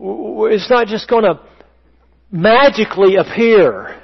It's 0.00 0.68
not 0.68 0.88
just 0.88 1.08
going 1.08 1.24
to 1.24 1.40
magically 2.32 3.16
appear. 3.16 4.00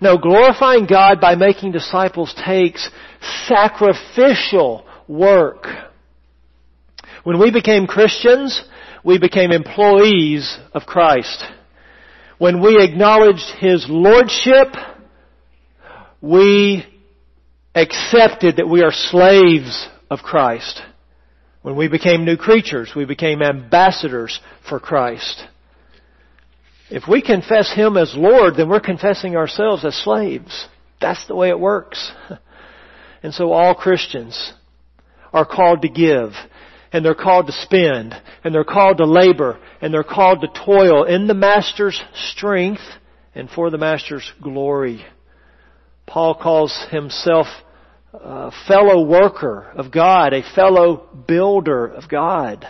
No, 0.00 0.16
glorifying 0.16 0.86
God 0.86 1.20
by 1.20 1.34
making 1.34 1.72
disciples 1.72 2.32
takes 2.46 2.88
sacrificial 3.46 4.86
work. 5.08 5.66
When 7.24 7.40
we 7.40 7.50
became 7.50 7.86
Christians, 7.86 8.62
we 9.04 9.18
became 9.18 9.52
employees 9.52 10.58
of 10.72 10.86
Christ. 10.86 11.44
When 12.38 12.62
we 12.62 12.82
acknowledged 12.82 13.50
His 13.58 13.86
Lordship, 13.88 14.68
we 16.20 16.84
accepted 17.74 18.56
that 18.56 18.68
we 18.68 18.82
are 18.82 18.92
slaves 18.92 19.88
of 20.10 20.20
Christ. 20.20 20.82
When 21.62 21.76
we 21.76 21.88
became 21.88 22.24
new 22.24 22.36
creatures, 22.36 22.92
we 22.94 23.04
became 23.04 23.42
ambassadors 23.42 24.40
for 24.68 24.80
Christ. 24.80 25.44
If 26.90 27.04
we 27.08 27.20
confess 27.20 27.72
Him 27.72 27.96
as 27.96 28.14
Lord, 28.16 28.56
then 28.56 28.68
we're 28.68 28.80
confessing 28.80 29.36
ourselves 29.36 29.84
as 29.84 29.94
slaves. 29.94 30.68
That's 31.00 31.26
the 31.26 31.34
way 31.34 31.50
it 31.50 31.60
works. 31.60 32.12
And 33.22 33.34
so 33.34 33.52
all 33.52 33.74
Christians 33.74 34.52
are 35.32 35.44
called 35.44 35.82
to 35.82 35.88
give, 35.88 36.32
and 36.92 37.04
they're 37.04 37.14
called 37.14 37.46
to 37.46 37.52
spend, 37.52 38.14
and 38.44 38.54
they're 38.54 38.64
called 38.64 38.98
to 38.98 39.04
labor, 39.04 39.58
and 39.80 39.92
they're 39.92 40.02
called 40.02 40.40
to 40.40 40.48
toil 40.64 41.04
in 41.04 41.26
the 41.26 41.34
Master's 41.34 42.00
strength 42.14 42.82
and 43.34 43.50
for 43.50 43.70
the 43.70 43.78
Master's 43.78 44.32
glory. 44.42 45.04
Paul 46.06 46.34
calls 46.34 46.86
himself 46.90 47.46
a 48.12 48.50
fellow 48.66 49.04
worker 49.04 49.70
of 49.76 49.92
God, 49.92 50.32
a 50.32 50.42
fellow 50.54 51.06
builder 51.26 51.86
of 51.86 52.08
God. 52.08 52.66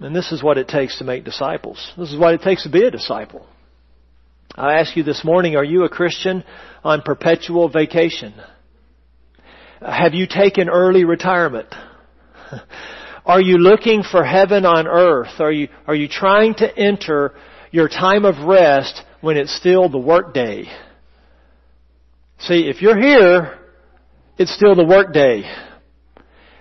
And 0.00 0.14
this 0.14 0.32
is 0.32 0.42
what 0.42 0.58
it 0.58 0.68
takes 0.68 0.98
to 0.98 1.04
make 1.04 1.24
disciples. 1.24 1.92
This 1.98 2.10
is 2.10 2.18
what 2.18 2.34
it 2.34 2.42
takes 2.42 2.62
to 2.62 2.70
be 2.70 2.84
a 2.84 2.90
disciple. 2.90 3.46
I 4.54 4.78
ask 4.80 4.96
you 4.96 5.02
this 5.02 5.24
morning, 5.24 5.56
are 5.56 5.64
you 5.64 5.84
a 5.84 5.88
Christian 5.88 6.44
on 6.82 7.02
perpetual 7.02 7.68
vacation? 7.68 8.34
Have 9.80 10.14
you 10.14 10.26
taken 10.26 10.68
early 10.68 11.04
retirement? 11.04 11.68
Are 13.26 13.40
you 13.40 13.58
looking 13.58 14.02
for 14.02 14.24
heaven 14.24 14.64
on 14.64 14.86
earth? 14.86 15.38
Are 15.38 15.52
you, 15.52 15.68
are 15.86 15.94
you 15.94 16.08
trying 16.08 16.54
to 16.54 16.78
enter 16.78 17.34
your 17.70 17.88
time 17.88 18.24
of 18.24 18.38
rest 18.46 19.02
when 19.20 19.36
it's 19.36 19.54
still 19.54 19.90
the 19.90 19.98
work 19.98 20.32
day? 20.32 20.64
See, 22.38 22.68
if 22.68 22.80
you're 22.80 22.98
here, 22.98 23.58
it's 24.38 24.54
still 24.54 24.74
the 24.74 24.84
work 24.84 25.12
day. 25.12 25.42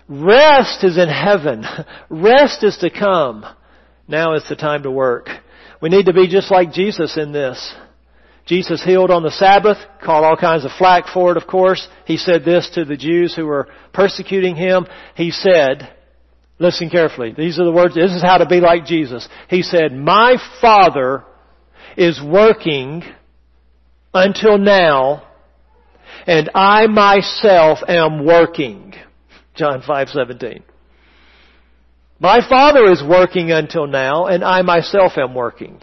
Rest 0.10 0.84
is 0.84 0.98
in 0.98 1.08
heaven. 1.08 1.64
Rest 2.10 2.64
is 2.64 2.78
to 2.80 2.90
come. 2.90 3.46
Now 4.08 4.36
is 4.36 4.48
the 4.50 4.56
time 4.56 4.84
to 4.84 4.92
work. 4.92 5.30
We 5.82 5.90
need 5.90 6.08
to 6.08 6.14
be 6.14 6.28
just 6.28 6.52
like 6.52 6.74
Jesus 6.74 7.18
in 7.18 7.32
this. 7.32 7.74
Jesus 8.48 8.84
healed 8.84 9.12
on 9.12 9.24
the 9.24 9.32
Sabbath, 9.32 9.78
caught 10.04 10.24
all 10.24 10.38
kinds 10.38 10.64
of 10.64 10.72
flack 10.78 11.08
for 11.14 11.32
it, 11.32 11.38
of 11.38 11.48
course. 11.48 11.88
He 12.06 12.18
said 12.18 12.46
this 12.46 12.70
to 12.76 12.86
the 12.86 12.98
Jews 12.98 13.36
who 13.36 13.46
were 13.46 13.68
persecuting 13.94 14.56
him. 14.56 14.88
He 15.16 15.32
said, 15.32 15.94
listen 16.58 16.90
carefully, 16.90 17.34
these 17.38 17.60
are 17.60 17.66
the 17.66 17.72
words, 17.72 17.94
this 17.94 18.12
is 18.12 18.24
how 18.24 18.38
to 18.38 18.46
be 18.46 18.62
like 18.62 18.86
Jesus. 18.86 19.28
He 19.50 19.62
said, 19.62 19.94
my 19.94 20.38
Father 20.62 21.26
is 21.98 22.22
working 22.24 23.04
until 24.14 24.58
now, 24.58 25.24
and 26.26 26.50
I 26.56 26.88
myself 26.88 27.80
am 27.88 28.26
working. 28.26 28.94
John 29.56 29.82
5:17. 29.82 30.64
My 32.20 32.40
Father 32.48 32.92
is 32.92 33.04
working 33.08 33.52
until 33.52 33.88
now, 33.88 34.26
and 34.26 34.44
I 34.44 34.62
myself 34.62 35.14
am 35.18 35.36
working. 35.36 35.82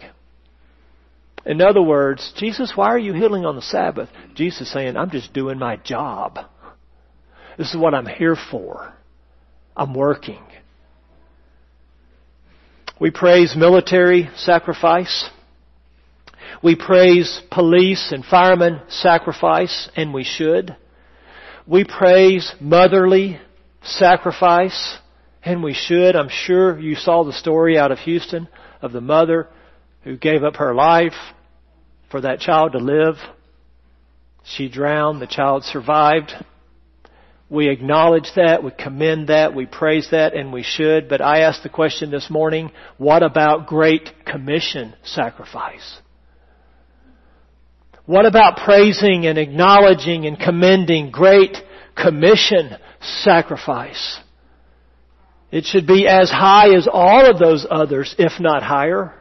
In 1.45 1.61
other 1.61 1.81
words, 1.81 2.33
Jesus, 2.37 2.73
why 2.75 2.87
are 2.87 2.99
you 2.99 3.13
healing 3.13 3.45
on 3.45 3.55
the 3.55 3.61
Sabbath? 3.61 4.09
Jesus 4.33 4.71
saying, 4.71 4.97
I'm 4.97 5.11
just 5.11 5.31
doing 5.31 5.59
my 5.59 5.77
job. 5.77 6.39
This 7.57 7.69
is 7.69 7.77
what 7.77 7.93
I'm 7.93 8.07
here 8.07 8.35
for. 8.49 8.93
I'm 9.77 9.93
working. 9.93 10.43
We 12.99 13.11
praise 13.11 13.55
military 13.55 14.29
sacrifice. 14.35 15.29
We 16.63 16.75
praise 16.75 17.41
police 17.51 18.11
and 18.11 18.25
firemen 18.25 18.81
sacrifice, 18.87 19.89
and 19.95 20.13
we 20.13 20.23
should. 20.23 20.75
We 21.67 21.83
praise 21.83 22.53
motherly 22.59 23.39
sacrifice, 23.83 24.97
and 25.43 25.61
we 25.61 25.73
should. 25.73 26.15
I'm 26.15 26.29
sure 26.29 26.79
you 26.79 26.95
saw 26.95 27.23
the 27.23 27.33
story 27.33 27.77
out 27.77 27.91
of 27.91 27.99
Houston 27.99 28.47
of 28.81 28.93
the 28.93 29.01
mother 29.01 29.49
who 30.03 30.17
gave 30.17 30.43
up 30.43 30.55
her 30.55 30.73
life 30.73 31.13
for 32.09 32.21
that 32.21 32.39
child 32.39 32.73
to 32.73 32.79
live. 32.79 33.15
She 34.43 34.69
drowned, 34.69 35.21
the 35.21 35.27
child 35.27 35.63
survived. 35.63 36.31
We 37.49 37.69
acknowledge 37.69 38.29
that, 38.35 38.63
we 38.63 38.71
commend 38.71 39.29
that, 39.29 39.55
we 39.55 39.65
praise 39.65 40.09
that, 40.11 40.33
and 40.33 40.51
we 40.51 40.63
should. 40.63 41.07
But 41.07 41.21
I 41.21 41.41
asked 41.41 41.63
the 41.63 41.69
question 41.69 42.11
this 42.11 42.29
morning, 42.29 42.71
what 42.97 43.23
about 43.23 43.67
Great 43.67 44.25
Commission 44.25 44.95
sacrifice? 45.03 45.99
What 48.05 48.25
about 48.25 48.57
praising 48.57 49.25
and 49.25 49.37
acknowledging 49.37 50.25
and 50.25 50.39
commending 50.39 51.11
Great 51.11 51.57
Commission 51.95 52.77
sacrifice? 53.01 54.19
It 55.51 55.65
should 55.65 55.87
be 55.87 56.07
as 56.07 56.29
high 56.29 56.75
as 56.75 56.87
all 56.91 57.29
of 57.29 57.39
those 57.39 57.65
others, 57.69 58.13
if 58.17 58.33
not 58.39 58.61
higher. 58.61 59.13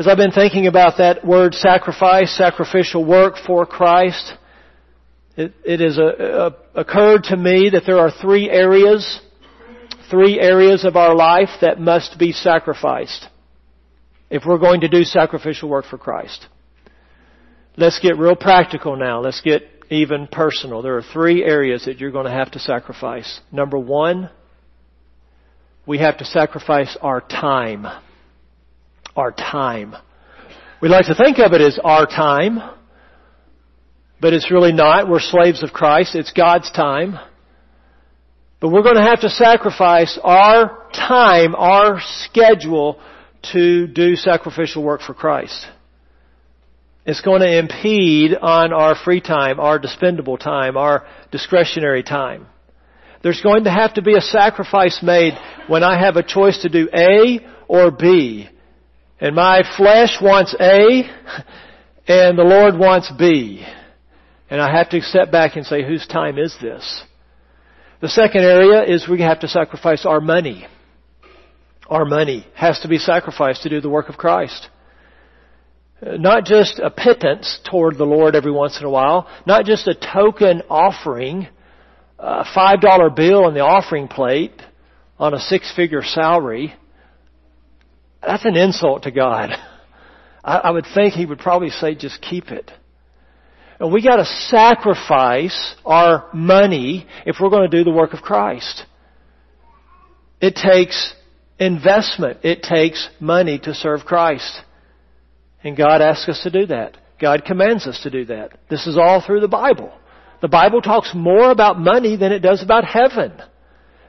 As 0.00 0.06
I've 0.06 0.16
been 0.16 0.30
thinking 0.30 0.66
about 0.66 0.96
that 0.96 1.26
word 1.26 1.52
sacrifice, 1.52 2.34
sacrificial 2.34 3.04
work 3.04 3.34
for 3.46 3.66
Christ, 3.66 4.32
it, 5.36 5.52
it 5.62 5.80
has 5.80 5.98
a, 5.98 6.54
a, 6.74 6.80
occurred 6.80 7.24
to 7.24 7.36
me 7.36 7.68
that 7.68 7.82
there 7.84 7.98
are 7.98 8.10
three 8.10 8.48
areas, 8.48 9.20
three 10.10 10.40
areas 10.40 10.86
of 10.86 10.96
our 10.96 11.14
life 11.14 11.50
that 11.60 11.78
must 11.78 12.18
be 12.18 12.32
sacrificed 12.32 13.26
if 14.30 14.44
we're 14.46 14.56
going 14.56 14.80
to 14.80 14.88
do 14.88 15.04
sacrificial 15.04 15.68
work 15.68 15.84
for 15.84 15.98
Christ. 15.98 16.46
Let's 17.76 18.00
get 18.00 18.16
real 18.16 18.36
practical 18.36 18.96
now. 18.96 19.20
Let's 19.20 19.42
get 19.42 19.64
even 19.90 20.28
personal. 20.28 20.80
There 20.80 20.96
are 20.96 21.04
three 21.12 21.44
areas 21.44 21.84
that 21.84 21.98
you're 21.98 22.10
going 22.10 22.24
to 22.24 22.32
have 22.32 22.52
to 22.52 22.58
sacrifice. 22.58 23.40
Number 23.52 23.78
one, 23.78 24.30
we 25.84 25.98
have 25.98 26.16
to 26.16 26.24
sacrifice 26.24 26.96
our 27.02 27.20
time. 27.20 27.86
Our 29.20 29.32
time. 29.32 29.94
We 30.80 30.88
like 30.88 31.04
to 31.06 31.14
think 31.14 31.38
of 31.40 31.52
it 31.52 31.60
as 31.60 31.78
our 31.84 32.06
time. 32.06 32.58
But 34.18 34.32
it's 34.32 34.50
really 34.50 34.72
not. 34.72 35.10
We're 35.10 35.20
slaves 35.20 35.62
of 35.62 35.74
Christ. 35.74 36.14
It's 36.14 36.32
God's 36.32 36.70
time. 36.70 37.18
But 38.60 38.70
we're 38.70 38.82
going 38.82 38.96
to 38.96 39.02
have 39.02 39.20
to 39.20 39.28
sacrifice 39.28 40.18
our 40.24 40.86
time, 40.94 41.54
our 41.54 42.00
schedule 42.00 42.98
to 43.52 43.86
do 43.88 44.16
sacrificial 44.16 44.82
work 44.82 45.02
for 45.02 45.12
Christ. 45.12 45.66
It's 47.04 47.20
going 47.20 47.42
to 47.42 47.58
impede 47.58 48.34
on 48.34 48.72
our 48.72 48.94
free 48.94 49.20
time, 49.20 49.60
our 49.60 49.78
dispendable 49.78 50.38
time, 50.38 50.78
our 50.78 51.06
discretionary 51.30 52.02
time. 52.02 52.46
There's 53.22 53.42
going 53.42 53.64
to 53.64 53.70
have 53.70 53.92
to 53.94 54.02
be 54.02 54.16
a 54.16 54.22
sacrifice 54.22 55.00
made 55.02 55.34
when 55.66 55.84
I 55.84 56.02
have 56.02 56.16
a 56.16 56.22
choice 56.22 56.62
to 56.62 56.70
do 56.70 56.88
A 56.94 57.46
or 57.68 57.90
B. 57.90 58.48
And 59.20 59.36
my 59.36 59.62
flesh 59.76 60.16
wants 60.20 60.54
A, 60.58 61.02
and 62.08 62.38
the 62.38 62.42
Lord 62.42 62.78
wants 62.78 63.12
B. 63.18 63.64
And 64.48 64.60
I 64.60 64.74
have 64.76 64.88
to 64.90 65.02
step 65.02 65.30
back 65.30 65.56
and 65.56 65.66
say, 65.66 65.86
whose 65.86 66.06
time 66.06 66.38
is 66.38 66.56
this? 66.60 67.04
The 68.00 68.08
second 68.08 68.42
area 68.42 68.82
is 68.82 69.06
we 69.06 69.20
have 69.20 69.40
to 69.40 69.48
sacrifice 69.48 70.06
our 70.06 70.20
money. 70.20 70.66
Our 71.86 72.04
money 72.04 72.46
has 72.54 72.80
to 72.80 72.88
be 72.88 72.98
sacrificed 72.98 73.62
to 73.62 73.68
do 73.68 73.80
the 73.80 73.90
work 73.90 74.08
of 74.08 74.16
Christ. 74.16 74.68
Not 76.02 76.46
just 76.46 76.78
a 76.78 76.90
pittance 76.90 77.60
toward 77.70 77.98
the 77.98 78.06
Lord 78.06 78.34
every 78.34 78.52
once 78.52 78.78
in 78.80 78.86
a 78.86 78.90
while, 78.90 79.28
not 79.46 79.66
just 79.66 79.86
a 79.86 79.94
token 79.94 80.62
offering, 80.70 81.46
a 82.18 82.44
five 82.54 82.80
dollar 82.80 83.10
bill 83.10 83.46
in 83.48 83.54
the 83.54 83.60
offering 83.60 84.08
plate 84.08 84.62
on 85.18 85.34
a 85.34 85.38
six 85.38 85.70
figure 85.76 86.02
salary. 86.02 86.74
That's 88.22 88.44
an 88.44 88.56
insult 88.56 89.04
to 89.04 89.10
God. 89.10 89.50
I, 90.44 90.56
I 90.56 90.70
would 90.70 90.86
think 90.94 91.14
He 91.14 91.26
would 91.26 91.38
probably 91.38 91.70
say, 91.70 91.94
just 91.94 92.20
keep 92.20 92.50
it. 92.50 92.70
And 93.78 93.92
we 93.92 94.02
gotta 94.02 94.26
sacrifice 94.26 95.74
our 95.86 96.28
money 96.34 97.06
if 97.24 97.36
we're 97.40 97.48
going 97.48 97.70
to 97.70 97.76
do 97.76 97.82
the 97.82 97.96
work 97.96 98.12
of 98.12 98.20
Christ. 98.20 98.84
It 100.40 100.54
takes 100.54 101.14
investment. 101.58 102.38
It 102.42 102.62
takes 102.62 103.08
money 103.20 103.58
to 103.60 103.74
serve 103.74 104.00
Christ. 104.04 104.60
And 105.62 105.76
God 105.76 106.00
asks 106.02 106.28
us 106.28 106.42
to 106.42 106.50
do 106.50 106.66
that. 106.66 106.96
God 107.20 107.44
commands 107.44 107.86
us 107.86 108.00
to 108.02 108.10
do 108.10 108.24
that. 108.26 108.58
This 108.70 108.86
is 108.86 108.96
all 108.96 109.22
through 109.24 109.40
the 109.40 109.48
Bible. 109.48 109.92
The 110.40 110.48
Bible 110.48 110.80
talks 110.80 111.12
more 111.14 111.50
about 111.50 111.78
money 111.78 112.16
than 112.16 112.32
it 112.32 112.40
does 112.40 112.62
about 112.62 112.84
heaven. 112.84 113.32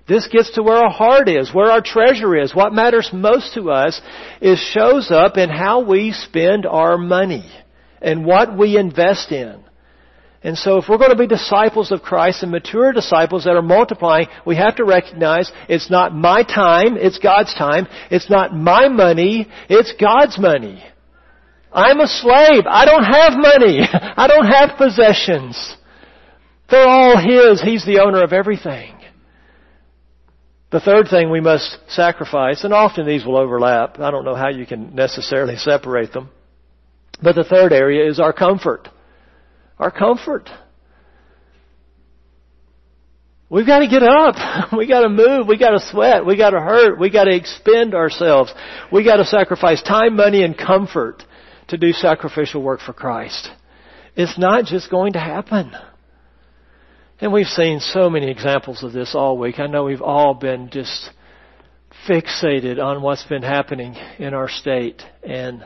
This 0.07 0.27
gets 0.27 0.51
to 0.55 0.63
where 0.63 0.77
our 0.77 0.89
heart 0.89 1.29
is, 1.29 1.53
where 1.53 1.71
our 1.71 1.81
treasure 1.81 2.35
is. 2.37 2.55
What 2.55 2.73
matters 2.73 3.09
most 3.13 3.53
to 3.53 3.71
us 3.71 4.01
is 4.41 4.59
shows 4.59 5.11
up 5.11 5.37
in 5.37 5.49
how 5.49 5.83
we 5.83 6.11
spend 6.11 6.65
our 6.65 6.97
money 6.97 7.49
and 8.01 8.25
what 8.25 8.57
we 8.57 8.77
invest 8.77 9.31
in. 9.31 9.63
And 10.43 10.57
so 10.57 10.77
if 10.77 10.85
we're 10.89 10.97
going 10.97 11.11
to 11.11 11.15
be 11.15 11.27
disciples 11.27 11.91
of 11.91 12.01
Christ 12.01 12.41
and 12.41 12.51
mature 12.51 12.91
disciples 12.91 13.43
that 13.43 13.55
are 13.55 13.61
multiplying, 13.61 14.27
we 14.43 14.55
have 14.55 14.75
to 14.77 14.83
recognize 14.83 15.51
it's 15.69 15.91
not 15.91 16.15
my 16.15 16.41
time, 16.41 16.97
it's 16.97 17.19
God's 17.19 17.53
time. 17.53 17.87
It's 18.09 18.29
not 18.29 18.55
my 18.55 18.87
money, 18.87 19.47
it's 19.69 19.93
God's 19.99 20.39
money. 20.39 20.83
I'm 21.71 21.99
a 21.99 22.07
slave. 22.07 22.63
I 22.67 22.85
don't 22.85 23.03
have 23.03 23.33
money. 23.33 23.79
I 23.93 24.27
don't 24.27 24.47
have 24.47 24.77
possessions. 24.77 25.75
They're 26.69 26.87
all 26.87 27.17
His. 27.17 27.61
He's 27.61 27.85
the 27.85 28.01
owner 28.03 28.23
of 28.23 28.33
everything. 28.33 28.95
The 30.71 30.79
third 30.79 31.09
thing 31.09 31.29
we 31.29 31.41
must 31.41 31.77
sacrifice, 31.89 32.63
and 32.63 32.73
often 32.73 33.05
these 33.05 33.25
will 33.25 33.37
overlap. 33.37 33.99
I 33.99 34.09
don't 34.09 34.23
know 34.23 34.35
how 34.35 34.49
you 34.49 34.65
can 34.65 34.95
necessarily 34.95 35.57
separate 35.57 36.13
them. 36.13 36.29
But 37.21 37.35
the 37.35 37.43
third 37.43 37.73
area 37.73 38.09
is 38.09 38.19
our 38.19 38.31
comfort. 38.31 38.87
Our 39.77 39.91
comfort. 39.91 40.49
We've 43.49 43.67
got 43.67 43.79
to 43.79 43.87
get 43.87 44.01
up. 44.01 44.71
We 44.77 44.87
got 44.87 45.01
to 45.01 45.09
move. 45.09 45.45
We 45.47 45.57
got 45.57 45.71
to 45.71 45.81
sweat. 45.91 46.25
We 46.25 46.37
got 46.37 46.51
to 46.51 46.61
hurt. 46.61 46.97
We 46.97 47.09
got 47.11 47.25
to 47.25 47.35
expend 47.35 47.93
ourselves. 47.93 48.53
We 48.91 49.03
got 49.03 49.17
to 49.17 49.25
sacrifice 49.25 49.83
time, 49.83 50.15
money, 50.15 50.43
and 50.43 50.57
comfort 50.57 51.23
to 51.67 51.77
do 51.77 51.91
sacrificial 51.91 52.63
work 52.63 52.79
for 52.79 52.93
Christ. 52.93 53.49
It's 54.15 54.37
not 54.37 54.63
just 54.63 54.89
going 54.89 55.13
to 55.13 55.19
happen. 55.19 55.73
And 57.21 57.31
we've 57.31 57.45
seen 57.45 57.79
so 57.81 58.09
many 58.09 58.31
examples 58.31 58.81
of 58.81 58.93
this 58.93 59.13
all 59.13 59.37
week. 59.37 59.59
I 59.59 59.67
know 59.67 59.83
we've 59.83 60.01
all 60.01 60.33
been 60.33 60.71
just 60.71 61.11
fixated 62.09 62.83
on 62.83 63.03
what's 63.03 63.23
been 63.25 63.43
happening 63.43 63.95
in 64.17 64.33
our 64.33 64.49
state 64.49 65.03
and 65.21 65.63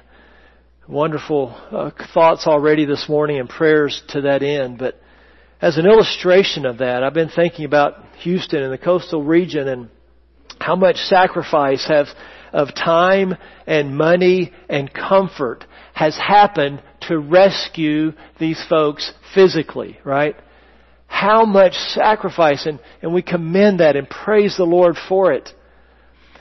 wonderful 0.85 1.55
uh, 1.71 1.91
thoughts 2.13 2.45
already 2.45 2.83
this 2.83 3.07
morning 3.07 3.39
and 3.39 3.47
prayers 3.47 4.03
to 4.09 4.19
that 4.23 4.43
end. 4.43 4.79
But 4.79 4.99
as 5.61 5.77
an 5.77 5.85
illustration 5.85 6.65
of 6.65 6.79
that, 6.79 7.03
I've 7.03 7.13
been 7.13 7.29
thinking 7.29 7.63
about 7.63 8.03
Houston 8.23 8.61
and 8.61 8.73
the 8.73 8.77
coastal 8.77 9.23
region 9.23 9.69
and 9.69 9.89
how 10.59 10.75
much 10.75 10.97
sacrifice 10.97 11.87
have 11.87 12.07
of 12.51 12.75
time 12.75 13.33
and 13.65 13.95
money 13.95 14.51
and 14.67 14.93
comfort 14.93 15.63
has 15.93 16.17
happened 16.17 16.83
to 17.07 17.17
rescue 17.17 18.11
these 18.41 18.61
folks 18.67 19.13
physically, 19.33 19.97
right? 20.03 20.35
How 21.07 21.45
much 21.45 21.73
sacrifice 21.73 22.65
and, 22.65 22.79
and 23.01 23.13
we 23.13 23.21
commend 23.21 23.79
that 23.79 23.95
and 23.95 24.09
praise 24.09 24.57
the 24.57 24.65
Lord 24.65 24.97
for 25.09 25.31
it. 25.31 25.49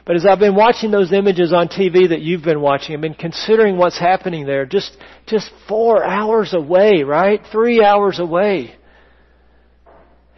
But 0.07 0.16
as 0.16 0.27
I've 0.27 0.38
been 0.38 0.55
watching 0.55 0.90
those 0.90 1.12
images 1.12 1.53
on 1.53 1.68
TV 1.68 2.11
that 2.11 2.20
you've 2.20 2.42
been 2.42 2.61
watching, 2.61 2.94
I've 2.94 3.00
been 3.00 3.14
considering 3.14 3.79
what's 3.79 3.98
happening 3.98 4.44
there. 4.44 4.66
Just, 4.66 4.96
just 5.27 5.50
four 5.66 6.05
hours 6.05 6.53
away, 6.53 7.03
right? 7.05 7.40
Three 7.50 7.83
hours 7.83 8.18
away. 8.18 8.74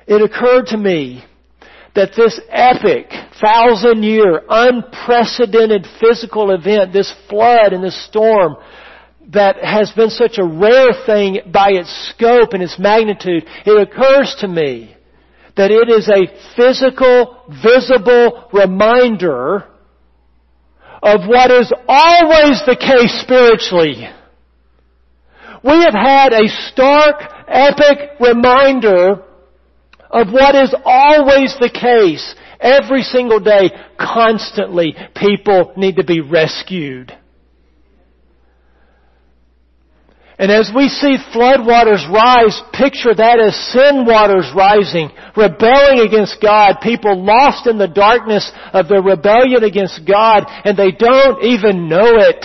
It 0.07 0.23
occurred 0.23 0.67
to 0.67 0.77
me 0.77 1.25
that 1.97 2.12
this 2.15 2.41
epic, 2.49 3.11
thousand 3.43 4.05
year, 4.05 4.43
unprecedented 4.49 5.87
physical 5.99 6.53
event, 6.53 6.93
this 6.93 7.12
flood 7.29 7.73
and 7.73 7.83
this 7.83 8.07
storm, 8.07 8.57
that 9.33 9.57
has 9.62 9.91
been 9.93 10.11
such 10.11 10.39
a 10.39 10.45
rare 10.45 10.93
thing 11.05 11.41
by 11.53 11.71
its 11.73 12.12
scope 12.15 12.53
and 12.53 12.62
its 12.62 12.79
magnitude, 12.79 13.45
it 13.65 13.89
occurs 13.89 14.35
to 14.41 14.49
me 14.49 14.97
that 15.57 15.71
it 15.71 15.89
is 15.89 16.09
a 16.09 16.29
physical, 16.55 17.43
visible 17.62 18.49
reminder 18.53 19.65
of 21.03 21.27
what 21.27 21.51
is 21.51 21.73
always 21.89 22.61
the 22.67 22.77
case 22.77 23.21
spiritually. 23.23 24.09
We 25.65 25.83
have 25.83 25.95
had 25.95 26.33
a 26.33 26.49
stark, 26.71 27.23
epic 27.49 28.21
reminder 28.21 29.23
of 30.11 30.33
what 30.33 30.55
is 30.55 30.75
always 30.85 31.57
the 31.59 31.71
case. 31.71 32.35
Every 32.61 33.03
single 33.03 33.41
day, 33.41 33.71
constantly, 33.99 34.95
people 35.15 35.73
need 35.77 35.97
to 35.97 36.05
be 36.05 36.21
rescued. 36.21 37.17
And 40.38 40.53
as 40.53 40.70
we 40.75 40.88
see 40.88 41.16
floodwaters 41.33 42.05
rise, 42.12 42.61
picture 42.72 43.14
that 43.14 43.40
as 43.40 43.57
sin 43.72 44.05
waters 44.05 44.53
rising, 44.55 45.11
rebelling 45.35 46.07
against 46.07 46.42
God, 46.42 46.77
people 46.83 47.25
lost 47.25 47.66
in 47.66 47.79
the 47.79 47.88
darkness 47.88 48.53
of 48.75 48.87
their 48.88 49.01
rebellion 49.01 49.64
against 49.64 50.07
God, 50.07 50.44
and 50.46 50.77
they 50.77 50.90
don't 50.90 51.42
even 51.42 51.88
know 51.88 52.20
it. 52.20 52.44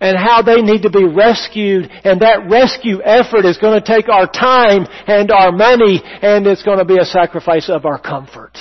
And 0.00 0.16
how 0.16 0.42
they 0.42 0.62
need 0.62 0.82
to 0.82 0.90
be 0.90 1.04
rescued, 1.04 1.88
and 2.04 2.22
that 2.22 2.48
rescue 2.50 3.02
effort 3.02 3.44
is 3.44 3.58
going 3.58 3.80
to 3.80 3.86
take 3.86 4.08
our 4.08 4.26
time 4.26 4.86
and 5.06 5.30
our 5.30 5.52
money, 5.52 6.02
and 6.02 6.44
it's 6.46 6.62
going 6.62 6.78
to 6.78 6.86
be 6.86 6.98
a 6.98 7.04
sacrifice 7.04 7.68
of 7.68 7.84
our 7.84 8.00
comfort. 8.00 8.56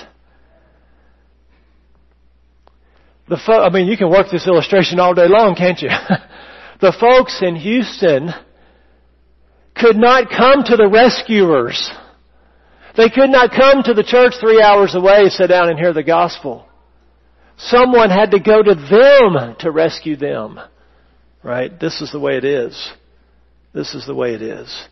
The 3.29 3.37
fo- 3.43 3.63
I 3.63 3.69
mean, 3.71 3.87
you 3.87 3.97
can 3.97 4.11
work 4.11 4.27
this 4.31 4.45
illustration 4.45 4.99
all 4.99 5.15
day 5.15 5.27
long, 5.27 5.55
can't 5.55 5.81
you? 5.81 5.89
the 6.81 6.95
folks 6.99 7.41
in 7.41 7.55
Houston 7.55 8.29
could 9.75 9.97
not 9.97 10.29
come 10.29 10.63
to 10.63 10.75
the 10.75 10.87
rescuers. 10.87 11.91
They 12.97 13.09
could 13.09 13.29
not 13.29 13.51
come 13.51 13.83
to 13.83 13.93
the 13.93 14.03
church 14.03 14.33
three 14.39 14.61
hours 14.61 14.95
away, 14.95 15.29
sit 15.29 15.47
down 15.47 15.69
and 15.69 15.79
hear 15.79 15.93
the 15.93 16.03
gospel. 16.03 16.65
Someone 17.57 18.09
had 18.09 18.31
to 18.31 18.39
go 18.39 18.61
to 18.63 18.75
them 18.75 19.55
to 19.59 19.71
rescue 19.71 20.15
them. 20.15 20.59
Right? 21.43 21.77
This 21.79 22.01
is 22.01 22.11
the 22.11 22.19
way 22.19 22.37
it 22.37 22.45
is. 22.45 22.91
This 23.73 23.93
is 23.93 24.05
the 24.05 24.15
way 24.15 24.33
it 24.33 24.41
is. 24.41 24.87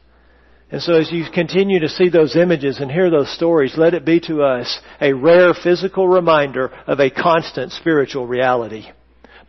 And 0.69 0.82
so 0.82 0.93
as 0.93 1.12
you 1.12 1.26
continue 1.34 1.80
to 1.80 1.89
see 1.89 2.10
those 2.10 2.36
images 2.36 2.80
and 2.80 2.91
hear 2.91 3.10
those 3.10 3.34
stories, 3.34 3.78
let 3.78 3.93
it 3.93 4.06
be 4.06 4.19
to 4.21 4.43
us 4.43 4.80
a 5.00 5.13
rare 5.13 5.54
physical 5.54 6.08
reminder 6.08 6.67
of 6.86 7.00
a 7.00 7.10
constant 7.10 7.71
spiritual 7.71 8.28
reality. 8.28 8.86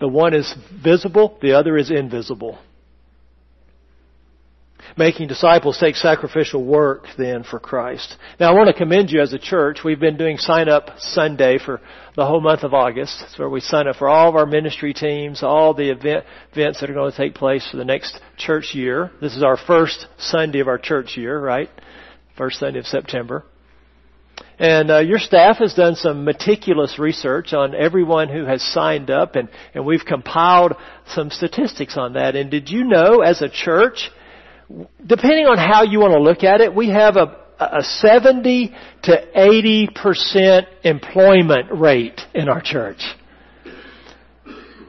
The 0.01 0.09
one 0.09 0.35
is 0.35 0.55
visible, 0.83 1.39
the 1.43 1.53
other 1.53 1.77
is 1.77 1.91
invisible. 1.91 2.59
Making 4.97 5.29
disciples 5.29 5.79
takes 5.79 6.01
sacrificial 6.01 6.65
work 6.65 7.05
then 7.17 7.45
for 7.45 7.61
Christ. 7.61 8.17
Now 8.41 8.51
I 8.51 8.55
want 8.55 8.69
to 8.69 8.73
commend 8.73 9.11
you 9.11 9.21
as 9.21 9.33
a 9.33 9.39
church. 9.39 9.81
We've 9.85 10.01
been 10.01 10.17
doing 10.17 10.39
sign 10.39 10.69
up 10.69 10.91
Sunday 10.99 11.59
for 11.59 11.81
the 12.17 12.27
whole 12.27 12.41
month 12.41 12.63
of 12.63 12.75
August. 12.75 13.23
It's 13.23 13.39
where 13.39 13.49
we 13.49 13.61
sign 13.61 13.87
up 13.87 13.97
for 13.97 14.09
all 14.09 14.29
of 14.29 14.37
our 14.37 14.47
ministry 14.47 14.95
teams, 14.95 15.43
all 15.43 15.75
the 15.75 15.91
event, 15.91 16.25
events 16.53 16.81
that 16.81 16.91
are 16.91 16.95
going 16.95 17.11
to 17.11 17.17
take 17.17 17.35
place 17.35 17.69
for 17.71 17.77
the 17.77 17.85
next 17.85 18.19
church 18.37 18.75
year. 18.75 19.11
This 19.21 19.37
is 19.37 19.43
our 19.43 19.57
first 19.57 20.07
Sunday 20.19 20.61
of 20.61 20.69
our 20.69 20.79
church 20.79 21.17
year, 21.17 21.39
right? 21.39 21.69
First 22.37 22.59
Sunday 22.59 22.79
of 22.79 22.87
September. 22.87 23.45
And 24.59 24.91
uh, 24.91 24.99
your 24.99 25.19
staff 25.19 25.59
has 25.59 25.73
done 25.75 25.95
some 25.95 26.25
meticulous 26.25 26.99
research 26.99 27.53
on 27.53 27.77
everyone 27.77 28.29
who 28.29 28.45
has 28.45 28.61
signed 28.61 29.09
up, 29.09 29.37
and, 29.37 29.49
and 29.73 29.87
we've 29.87 30.05
compiled 30.05 30.75
some 31.07 31.31
statistics 31.31 31.97
on 31.97 32.15
that. 32.15 32.35
And 32.35 32.51
did 32.51 32.69
you 32.69 32.83
know, 32.83 33.21
as 33.21 33.41
a 33.41 33.49
church, 33.49 34.11
depending 35.07 35.47
on 35.47 35.59
how 35.59 35.85
you 35.85 36.01
want 36.01 36.13
to 36.15 36.21
look 36.21 36.43
at 36.43 36.61
it, 36.61 36.75
we 36.75 36.89
have 36.91 37.17
a, 37.17 37.37
a 37.61 37.83
70 37.83 38.75
to 39.05 39.41
80 39.41 39.89
percent 39.95 40.67
employment 40.83 41.67
rate 41.71 42.21
in 42.35 42.49
our 42.49 42.61
church. 42.61 43.03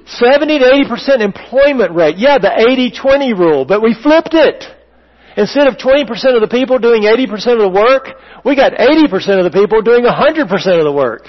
70 0.07 0.59
to 0.59 0.65
80 0.65 0.89
percent 0.89 1.21
employment 1.21 1.93
rate. 1.93 2.17
Yeah, 2.17 2.39
the 2.39 2.47
80-20 2.47 3.37
rule, 3.37 3.65
but 3.65 3.83
we 3.83 3.95
flipped 4.01 4.33
it. 4.33 4.63
Instead 5.39 5.67
of 5.67 5.75
20% 5.75 6.35
of 6.35 6.41
the 6.41 6.49
people 6.51 6.79
doing 6.79 7.03
80% 7.03 7.31
of 7.53 7.59
the 7.59 7.69
work, 7.69 8.09
we 8.43 8.57
got 8.57 8.73
80% 8.73 9.37
of 9.37 9.49
the 9.49 9.57
people 9.57 9.81
doing 9.81 10.03
100% 10.03 10.51
of 10.77 10.83
the 10.83 10.91
work. 10.91 11.27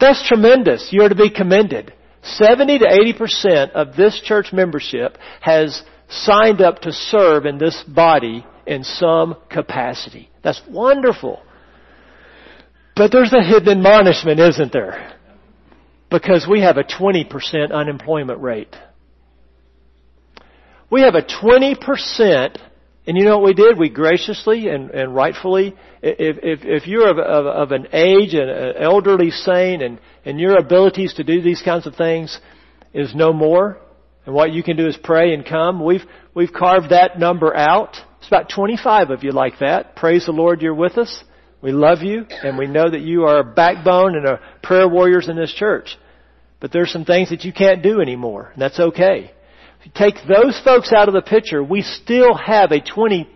That's 0.00 0.26
tremendous. 0.26 0.88
You 0.90 1.02
are 1.02 1.10
to 1.10 1.14
be 1.14 1.28
commended. 1.28 1.92
70 2.22 2.78
to 2.78 2.86
80% 2.86 3.72
of 3.72 3.94
this 3.94 4.18
church 4.24 4.54
membership 4.54 5.18
has 5.42 5.82
signed 6.08 6.62
up 6.62 6.80
to 6.80 6.92
serve 6.92 7.44
in 7.44 7.58
this 7.58 7.84
body 7.86 8.46
in 8.66 8.84
some 8.84 9.36
capacity. 9.50 10.30
That's 10.42 10.62
wonderful. 10.66 11.42
But 12.96 13.12
there's 13.12 13.34
a 13.34 13.44
hidden 13.44 13.68
admonishment, 13.68 14.40
isn't 14.40 14.72
there? 14.72 15.18
Because 16.10 16.46
we 16.50 16.62
have 16.62 16.78
a 16.78 16.84
20% 16.84 17.70
unemployment 17.70 18.40
rate. 18.40 18.74
We 20.90 21.02
have 21.02 21.14
a 21.14 21.22
20% 21.22 22.56
and 23.10 23.18
you 23.18 23.24
know 23.24 23.38
what 23.38 23.46
we 23.46 23.54
did? 23.54 23.76
We 23.76 23.88
graciously 23.88 24.68
and, 24.68 24.92
and 24.92 25.12
rightfully, 25.12 25.74
if, 26.00 26.38
if, 26.44 26.60
if 26.62 26.86
you're 26.86 27.10
of, 27.10 27.18
of, 27.18 27.44
of 27.44 27.72
an 27.72 27.88
age 27.92 28.34
and 28.34 28.48
an 28.48 28.76
elderly 28.76 29.32
saint 29.32 29.82
and, 29.82 29.98
and 30.24 30.38
your 30.38 30.56
abilities 30.56 31.14
to 31.14 31.24
do 31.24 31.42
these 31.42 31.60
kinds 31.60 31.88
of 31.88 31.96
things 31.96 32.38
is 32.94 33.12
no 33.12 33.32
more, 33.32 33.78
and 34.24 34.32
what 34.32 34.52
you 34.52 34.62
can 34.62 34.76
do 34.76 34.86
is 34.86 34.96
pray 34.96 35.34
and 35.34 35.44
come, 35.44 35.84
we've, 35.84 36.04
we've 36.36 36.52
carved 36.52 36.90
that 36.90 37.18
number 37.18 37.52
out. 37.52 37.96
It's 38.20 38.28
about 38.28 38.48
25 38.48 39.10
of 39.10 39.24
you 39.24 39.32
like 39.32 39.58
that. 39.58 39.96
Praise 39.96 40.26
the 40.26 40.30
Lord 40.30 40.62
you're 40.62 40.72
with 40.72 40.96
us. 40.96 41.24
We 41.60 41.72
love 41.72 42.02
you 42.02 42.26
and 42.44 42.56
we 42.56 42.68
know 42.68 42.88
that 42.88 43.00
you 43.00 43.24
are 43.24 43.40
a 43.40 43.54
backbone 43.54 44.14
and 44.14 44.24
a 44.24 44.40
prayer 44.62 44.86
warriors 44.86 45.28
in 45.28 45.34
this 45.34 45.52
church. 45.52 45.98
But 46.60 46.70
there's 46.70 46.92
some 46.92 47.04
things 47.04 47.30
that 47.30 47.42
you 47.42 47.52
can't 47.52 47.82
do 47.82 48.00
anymore, 48.00 48.50
and 48.52 48.62
that's 48.62 48.78
okay. 48.78 49.32
Take 49.94 50.16
those 50.28 50.60
folks 50.62 50.92
out 50.92 51.08
of 51.08 51.14
the 51.14 51.22
picture, 51.22 51.62
we 51.62 51.82
still 51.82 52.34
have 52.34 52.70
a 52.70 52.80
20% 52.80 53.26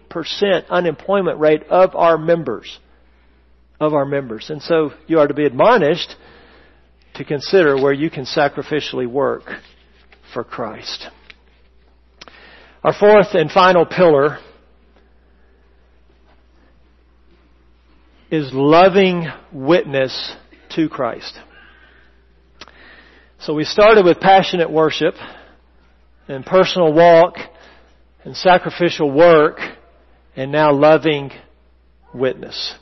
unemployment 0.68 1.38
rate 1.38 1.62
of 1.70 1.94
our 1.94 2.18
members. 2.18 2.78
Of 3.80 3.94
our 3.94 4.04
members. 4.04 4.50
And 4.50 4.62
so 4.62 4.90
you 5.06 5.18
are 5.18 5.26
to 5.26 5.34
be 5.34 5.46
admonished 5.46 6.14
to 7.14 7.24
consider 7.24 7.80
where 7.80 7.92
you 7.92 8.10
can 8.10 8.24
sacrificially 8.24 9.06
work 9.06 9.44
for 10.32 10.44
Christ. 10.44 11.06
Our 12.82 12.92
fourth 12.92 13.28
and 13.32 13.50
final 13.50 13.86
pillar 13.86 14.38
is 18.30 18.50
loving 18.52 19.26
witness 19.52 20.34
to 20.70 20.88
Christ. 20.88 21.38
So 23.40 23.54
we 23.54 23.64
started 23.64 24.04
with 24.04 24.20
passionate 24.20 24.70
worship 24.70 25.14
and 26.28 26.44
personal 26.44 26.92
walk 26.92 27.36
and 28.24 28.36
sacrificial 28.36 29.10
work 29.10 29.58
and 30.36 30.50
now 30.50 30.72
loving 30.72 31.30
witness. 32.12 32.74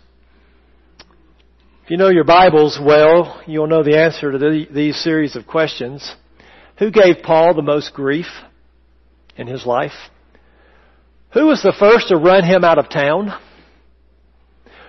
If 1.85 1.91
you 1.91 1.97
know 1.97 2.11
your 2.11 2.25
Bibles 2.25 2.79
well, 2.81 3.43
you'll 3.47 3.67
know 3.67 3.83
the 3.83 3.99
answer 3.99 4.31
to 4.31 4.39
the, 4.39 4.67
these 4.71 4.97
series 5.03 5.35
of 5.35 5.47
questions. 5.47 6.15
Who 6.79 6.91
gave 6.91 7.23
Paul 7.23 7.55
the 7.55 7.63
most 7.63 7.93
grief 7.93 8.27
in 9.37 9.47
his 9.47 9.67
life? 9.67 9.93
Who 11.33 11.47
was 11.47 11.63
the 11.63 11.75
first 11.77 12.09
to 12.09 12.17
run 12.17 12.45
him 12.45 12.63
out 12.63 12.79
of 12.79 12.89
town? 12.89 13.37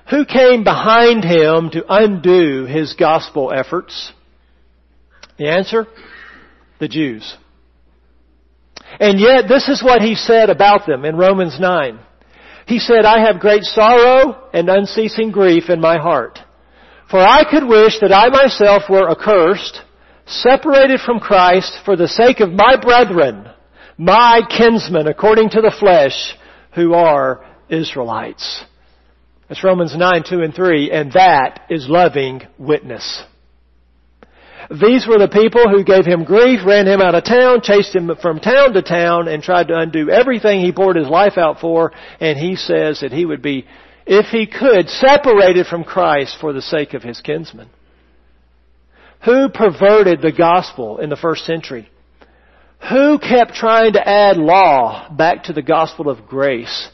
Who 0.10 0.26
came 0.26 0.64
behind 0.64 1.24
him 1.24 1.70
to 1.72 1.86
undo 1.88 2.66
his 2.66 2.94
gospel 2.94 3.52
efforts? 3.56 4.12
The 5.38 5.50
answer? 5.50 5.88
The 6.80 6.90
Jews. 6.90 7.38
And 9.00 9.20
yet, 9.20 9.48
this 9.48 9.68
is 9.68 9.84
what 9.84 10.02
he 10.02 10.16
said 10.16 10.50
about 10.50 10.86
them 10.86 11.06
in 11.06 11.16
Romans 11.16 11.60
9. 11.60 12.00
He 12.68 12.80
said, 12.80 13.06
I 13.06 13.26
have 13.26 13.42
great 13.42 13.64
sorrow 13.64 14.50
and 14.54 14.70
unceasing 14.70 15.32
grief 15.32 15.70
in 15.70 15.82
my 15.82 15.98
heart. 15.98 16.40
For 17.10 17.20
I 17.20 17.44
could 17.50 17.68
wish 17.68 18.00
that 18.00 18.14
I 18.14 18.30
myself 18.30 18.84
were 18.90 19.10
accursed, 19.10 19.82
separated 20.26 21.02
from 21.02 21.20
Christ 21.20 21.74
for 21.86 21.96
the 21.96 22.08
sake 22.08 22.40
of 22.40 22.52
my 22.52 22.76
brethren, 22.82 23.50
my 23.98 24.42
kinsmen 24.50 25.08
according 25.08 25.50
to 25.52 25.62
the 25.62 25.76
flesh, 25.78 26.36
who 26.74 26.94
are 26.94 27.46
Israelites. 27.70 28.64
That's 29.50 29.64
Romans 29.64 29.96
9, 29.96 30.24
2 30.28 30.42
and 30.42 30.56
3, 30.56 30.92
and 30.92 31.12
that 31.14 31.66
is 31.70 31.88
loving 31.88 32.42
witness. 32.58 33.24
These 34.70 35.08
were 35.08 35.18
the 35.18 35.28
people 35.28 35.70
who 35.70 35.84
gave 35.84 36.06
him 36.06 36.24
grief, 36.24 36.62
ran 36.66 36.88
him 36.88 37.02
out 37.02 37.16
of 37.16 37.24
town, 37.24 37.62
chased 37.62 37.96
him 37.96 38.12
from 38.22 38.40
town 38.40 38.74
to 38.74 38.82
town, 38.82 39.28
and 39.28 39.44
tried 39.44 39.68
to 39.68 39.78
undo 39.78 40.10
everything 40.10 40.62
he 40.62 40.72
poured 40.72 40.96
his 40.96 41.08
life 41.08 41.38
out 41.38 41.60
for. 41.60 41.92
And 42.20 42.38
he 42.38 42.56
says 42.56 43.02
that 43.02 43.12
he 43.12 43.26
would 43.26 43.42
be, 43.42 43.66
if 44.06 44.28
he 44.28 44.48
could, 44.48 44.90
separated 44.90 45.68
from 45.68 45.84
Christ 45.84 46.38
for 46.40 46.54
the 46.54 46.62
sake 46.62 46.94
of 46.94 47.04
his 47.04 47.22
kinsmen. 47.22 47.70
Who 49.26 49.50
perverted 49.50 50.22
the 50.22 50.34
gospel 50.34 51.00
in 51.00 51.10
the 51.10 51.16
first 51.16 51.46
century? 51.46 51.90
Who 52.90 53.18
kept 53.20 53.54
trying 53.54 53.94
to 53.94 54.08
add 54.08 54.36
law 54.38 55.10
back 55.10 55.46
to 55.46 55.54
the 55.54 55.62
gospel 55.62 56.10
of 56.10 56.26
grace? 56.26 56.90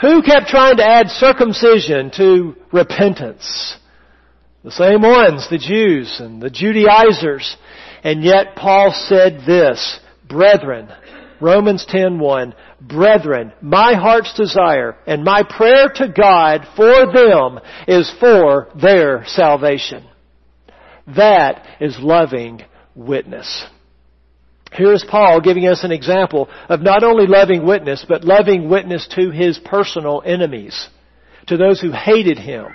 Who 0.00 0.22
kept 0.22 0.48
trying 0.48 0.76
to 0.76 0.86
add 0.86 1.08
circumcision 1.08 2.10
to 2.16 2.54
repentance? 2.72 3.76
The 4.64 4.70
same 4.72 5.02
ones, 5.02 5.48
the 5.48 5.58
Jews 5.58 6.18
and 6.20 6.42
the 6.42 6.50
Judaizers. 6.50 7.56
And 8.02 8.22
yet 8.22 8.56
Paul 8.56 8.92
said 8.92 9.42
this, 9.46 10.00
Brethren, 10.28 10.88
Romans 11.40 11.86
10:1, 11.86 12.54
Brethren, 12.80 13.52
my 13.60 13.94
heart's 13.94 14.32
desire 14.34 14.96
and 15.06 15.24
my 15.24 15.42
prayer 15.42 15.88
to 15.88 16.08
God 16.08 16.66
for 16.76 17.12
them 17.12 17.60
is 17.86 18.10
for 18.18 18.68
their 18.74 19.24
salvation. 19.26 20.04
That 21.16 21.64
is 21.80 21.98
loving 21.98 22.62
witness. 22.94 23.66
Here 24.72 24.92
is 24.92 25.04
Paul 25.04 25.40
giving 25.40 25.66
us 25.66 25.84
an 25.84 25.92
example 25.92 26.48
of 26.68 26.82
not 26.82 27.02
only 27.02 27.26
loving 27.26 27.64
witness, 27.64 28.04
but 28.06 28.24
loving 28.24 28.68
witness 28.68 29.06
to 29.14 29.30
his 29.30 29.58
personal 29.58 30.22
enemies, 30.24 30.88
to 31.46 31.56
those 31.56 31.80
who 31.80 31.90
hated 31.90 32.38
him, 32.38 32.66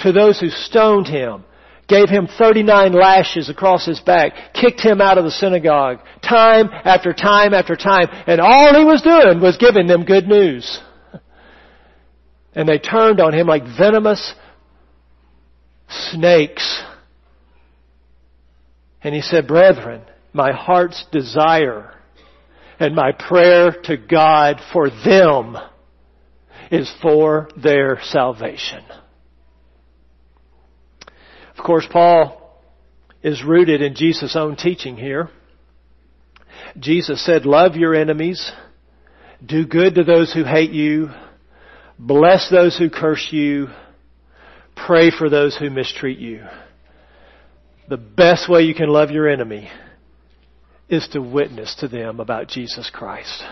to 0.00 0.12
those 0.12 0.38
who 0.40 0.48
stoned 0.48 1.06
him, 1.06 1.44
gave 1.88 2.08
him 2.08 2.26
39 2.38 2.92
lashes 2.92 3.48
across 3.48 3.84
his 3.86 4.00
back, 4.00 4.54
kicked 4.54 4.80
him 4.80 5.00
out 5.00 5.18
of 5.18 5.24
the 5.24 5.30
synagogue, 5.30 5.98
time 6.22 6.68
after 6.70 7.12
time 7.12 7.54
after 7.54 7.76
time, 7.76 8.08
and 8.26 8.40
all 8.40 8.74
he 8.74 8.84
was 8.84 9.02
doing 9.02 9.40
was 9.40 9.56
giving 9.56 9.86
them 9.86 10.04
good 10.04 10.26
news. 10.26 10.80
And 12.56 12.68
they 12.68 12.78
turned 12.78 13.20
on 13.20 13.34
him 13.34 13.48
like 13.48 13.64
venomous 13.64 14.32
snakes. 15.88 16.84
And 19.02 19.12
he 19.12 19.22
said, 19.22 19.48
Brethren, 19.48 20.02
my 20.32 20.52
heart's 20.52 21.04
desire 21.10 21.94
and 22.78 22.94
my 22.94 23.12
prayer 23.12 23.72
to 23.84 23.96
God 23.96 24.60
for 24.72 24.90
them 24.90 25.56
is 26.70 26.92
for 27.00 27.48
their 27.56 27.98
salvation. 28.02 28.82
Of 31.64 31.66
course, 31.66 31.88
Paul 31.90 32.60
is 33.22 33.42
rooted 33.42 33.80
in 33.80 33.94
Jesus' 33.94 34.36
own 34.36 34.54
teaching 34.54 34.98
here. 34.98 35.30
Jesus 36.78 37.24
said, 37.24 37.46
love 37.46 37.74
your 37.74 37.94
enemies, 37.94 38.52
do 39.42 39.64
good 39.64 39.94
to 39.94 40.04
those 40.04 40.30
who 40.30 40.44
hate 40.44 40.72
you, 40.72 41.08
bless 41.98 42.50
those 42.50 42.76
who 42.76 42.90
curse 42.90 43.28
you, 43.30 43.68
pray 44.76 45.10
for 45.10 45.30
those 45.30 45.56
who 45.56 45.70
mistreat 45.70 46.18
you. 46.18 46.44
The 47.88 47.96
best 47.96 48.46
way 48.46 48.64
you 48.64 48.74
can 48.74 48.90
love 48.90 49.10
your 49.10 49.26
enemy 49.26 49.70
is 50.90 51.08
to 51.12 51.22
witness 51.22 51.76
to 51.76 51.88
them 51.88 52.20
about 52.20 52.48
Jesus 52.48 52.90
Christ. 52.92 53.42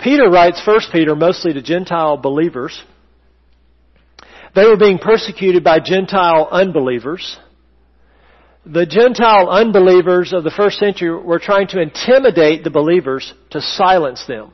Peter 0.00 0.28
writes 0.28 0.60
1 0.66 0.80
Peter 0.90 1.14
mostly 1.14 1.52
to 1.52 1.62
Gentile 1.62 2.16
believers. 2.16 2.82
They 4.54 4.64
were 4.64 4.76
being 4.76 4.98
persecuted 4.98 5.62
by 5.64 5.80
Gentile 5.80 6.48
unbelievers. 6.50 7.38
The 8.66 8.86
Gentile 8.86 9.48
unbelievers 9.48 10.32
of 10.32 10.44
the 10.44 10.50
first 10.50 10.78
century 10.78 11.10
were 11.10 11.38
trying 11.38 11.68
to 11.68 11.80
intimidate 11.80 12.64
the 12.64 12.70
believers 12.70 13.32
to 13.50 13.60
silence 13.60 14.24
them 14.26 14.52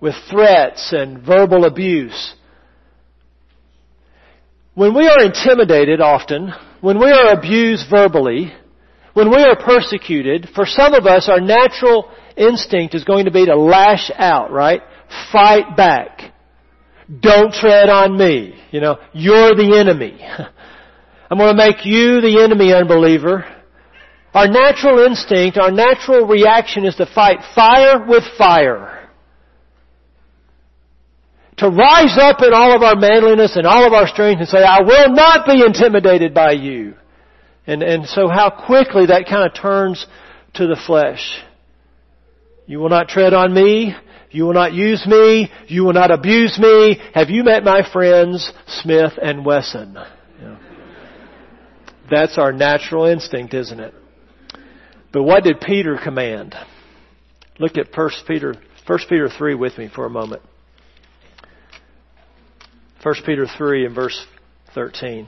with 0.00 0.14
threats 0.30 0.92
and 0.92 1.22
verbal 1.22 1.64
abuse. 1.64 2.34
When 4.74 4.94
we 4.94 5.06
are 5.08 5.22
intimidated 5.22 6.00
often, 6.00 6.52
when 6.80 6.98
we 6.98 7.10
are 7.10 7.32
abused 7.32 7.90
verbally, 7.90 8.52
when 9.12 9.30
we 9.30 9.42
are 9.42 9.56
persecuted, 9.56 10.48
for 10.54 10.64
some 10.64 10.94
of 10.94 11.06
us, 11.06 11.28
our 11.28 11.40
natural 11.40 12.10
instinct 12.36 12.94
is 12.94 13.04
going 13.04 13.24
to 13.24 13.30
be 13.30 13.44
to 13.46 13.56
lash 13.56 14.10
out, 14.16 14.52
right? 14.52 14.80
Fight 15.32 15.76
back. 15.76 16.19
Don't 17.18 17.52
tread 17.52 17.88
on 17.88 18.16
me. 18.16 18.54
You 18.70 18.80
know, 18.80 18.98
you're 19.12 19.54
the 19.54 19.78
enemy. 19.78 20.20
I'm 21.30 21.38
going 21.38 21.56
to 21.56 21.66
make 21.66 21.84
you 21.84 22.20
the 22.20 22.42
enemy, 22.42 22.72
unbeliever. 22.72 23.44
Our 24.32 24.46
natural 24.46 25.04
instinct, 25.06 25.58
our 25.58 25.72
natural 25.72 26.26
reaction 26.26 26.84
is 26.84 26.94
to 26.96 27.06
fight 27.06 27.38
fire 27.54 28.04
with 28.06 28.22
fire. 28.38 29.08
To 31.58 31.68
rise 31.68 32.16
up 32.18 32.40
in 32.42 32.54
all 32.54 32.74
of 32.74 32.82
our 32.82 32.96
manliness 32.96 33.56
and 33.56 33.66
all 33.66 33.86
of 33.86 33.92
our 33.92 34.06
strength 34.06 34.40
and 34.40 34.48
say, 34.48 34.62
I 34.62 34.80
will 34.80 35.12
not 35.12 35.46
be 35.46 35.62
intimidated 35.64 36.32
by 36.32 36.52
you. 36.52 36.94
And, 37.66 37.82
and 37.82 38.06
so 38.06 38.28
how 38.28 38.50
quickly 38.50 39.06
that 39.06 39.26
kind 39.26 39.48
of 39.48 39.54
turns 39.54 40.06
to 40.54 40.66
the 40.66 40.80
flesh. 40.86 41.42
You 42.66 42.78
will 42.78 42.88
not 42.88 43.08
tread 43.08 43.34
on 43.34 43.52
me. 43.52 43.94
You 44.30 44.44
will 44.44 44.54
not 44.54 44.72
use 44.72 45.04
me. 45.06 45.50
You 45.66 45.84
will 45.84 45.92
not 45.92 46.10
abuse 46.10 46.58
me. 46.58 47.00
Have 47.14 47.30
you 47.30 47.42
met 47.42 47.64
my 47.64 47.82
friends, 47.92 48.52
Smith 48.66 49.12
and 49.20 49.44
Wesson? 49.44 49.96
Yeah. 50.40 50.58
That's 52.10 52.38
our 52.38 52.52
natural 52.52 53.06
instinct, 53.06 53.54
isn't 53.54 53.80
it? 53.80 53.94
But 55.12 55.24
what 55.24 55.42
did 55.42 55.60
Peter 55.60 55.98
command? 56.02 56.54
Look 57.58 57.76
at 57.76 57.88
1 57.94 58.10
Peter, 58.26 58.54
1 58.86 58.98
Peter 59.08 59.28
3 59.28 59.54
with 59.54 59.76
me 59.76 59.90
for 59.92 60.06
a 60.06 60.10
moment. 60.10 60.42
1 63.02 63.14
Peter 63.26 63.46
3 63.46 63.86
and 63.86 63.94
verse 63.94 64.26
13. 64.74 65.26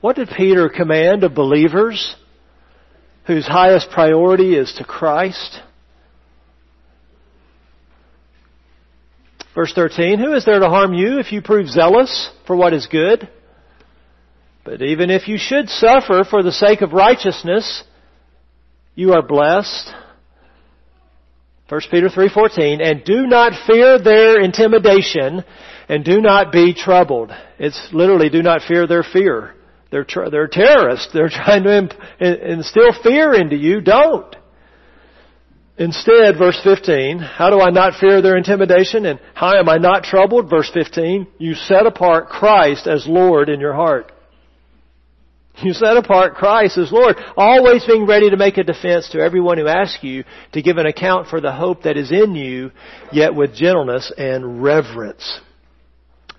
What 0.00 0.16
did 0.16 0.28
Peter 0.36 0.68
command 0.68 1.24
of 1.24 1.34
believers 1.34 2.16
whose 3.26 3.46
highest 3.46 3.90
priority 3.90 4.54
is 4.54 4.74
to 4.78 4.84
Christ? 4.84 5.60
Verse 9.54 9.72
13, 9.74 10.18
Who 10.18 10.32
is 10.32 10.44
there 10.44 10.60
to 10.60 10.68
harm 10.68 10.94
you 10.94 11.18
if 11.18 11.32
you 11.32 11.42
prove 11.42 11.68
zealous 11.68 12.30
for 12.46 12.56
what 12.56 12.72
is 12.72 12.86
good? 12.86 13.28
But 14.64 14.80
even 14.80 15.10
if 15.10 15.28
you 15.28 15.38
should 15.38 15.68
suffer 15.68 16.24
for 16.28 16.42
the 16.42 16.52
sake 16.52 16.82
of 16.82 16.92
righteousness, 16.92 17.82
you 18.94 19.12
are 19.12 19.22
blessed. 19.22 19.92
1 21.68 21.80
Peter 21.90 22.08
3:14 22.08 22.80
and 22.82 23.02
do 23.04 23.26
not 23.26 23.54
fear 23.66 23.98
their 23.98 24.40
intimidation 24.40 25.42
and 25.88 26.04
do 26.04 26.20
not 26.20 26.52
be 26.52 26.74
troubled. 26.74 27.32
It's 27.58 27.88
literally 27.92 28.28
do 28.28 28.42
not 28.42 28.62
fear 28.62 28.86
their 28.86 29.02
fear. 29.02 29.54
They're, 29.90 30.06
they're 30.30 30.48
terrorists. 30.48 31.12
They're 31.12 31.28
trying 31.30 31.64
to 31.64 32.52
instill 32.52 32.92
fear 33.02 33.34
into 33.34 33.56
you. 33.56 33.80
Don't. 33.80 34.36
Instead, 35.78 36.36
verse 36.36 36.60
15, 36.62 37.18
how 37.18 37.48
do 37.48 37.60
I 37.60 37.70
not 37.70 37.98
fear 37.98 38.20
their 38.20 38.36
intimidation 38.36 39.06
and 39.06 39.18
how 39.34 39.54
am 39.58 39.68
I 39.68 39.78
not 39.78 40.04
troubled? 40.04 40.50
Verse 40.50 40.70
15, 40.72 41.26
you 41.38 41.54
set 41.54 41.86
apart 41.86 42.28
Christ 42.28 42.86
as 42.86 43.06
Lord 43.06 43.48
in 43.48 43.58
your 43.58 43.72
heart. 43.72 44.12
You 45.62 45.72
set 45.72 45.96
apart 45.96 46.34
Christ 46.34 46.78
as 46.78 46.90
Lord, 46.92 47.16
always 47.36 47.84
being 47.84 48.06
ready 48.06 48.30
to 48.30 48.36
make 48.36 48.58
a 48.58 48.64
defense 48.64 49.10
to 49.10 49.20
everyone 49.20 49.58
who 49.58 49.68
asks 49.68 50.02
you 50.02 50.24
to 50.52 50.62
give 50.62 50.78
an 50.78 50.86
account 50.86 51.28
for 51.28 51.40
the 51.40 51.52
hope 51.52 51.82
that 51.82 51.96
is 51.96 52.10
in 52.10 52.34
you, 52.34 52.70
yet 53.12 53.34
with 53.34 53.54
gentleness 53.54 54.12
and 54.16 54.62
reverence. 54.62 55.40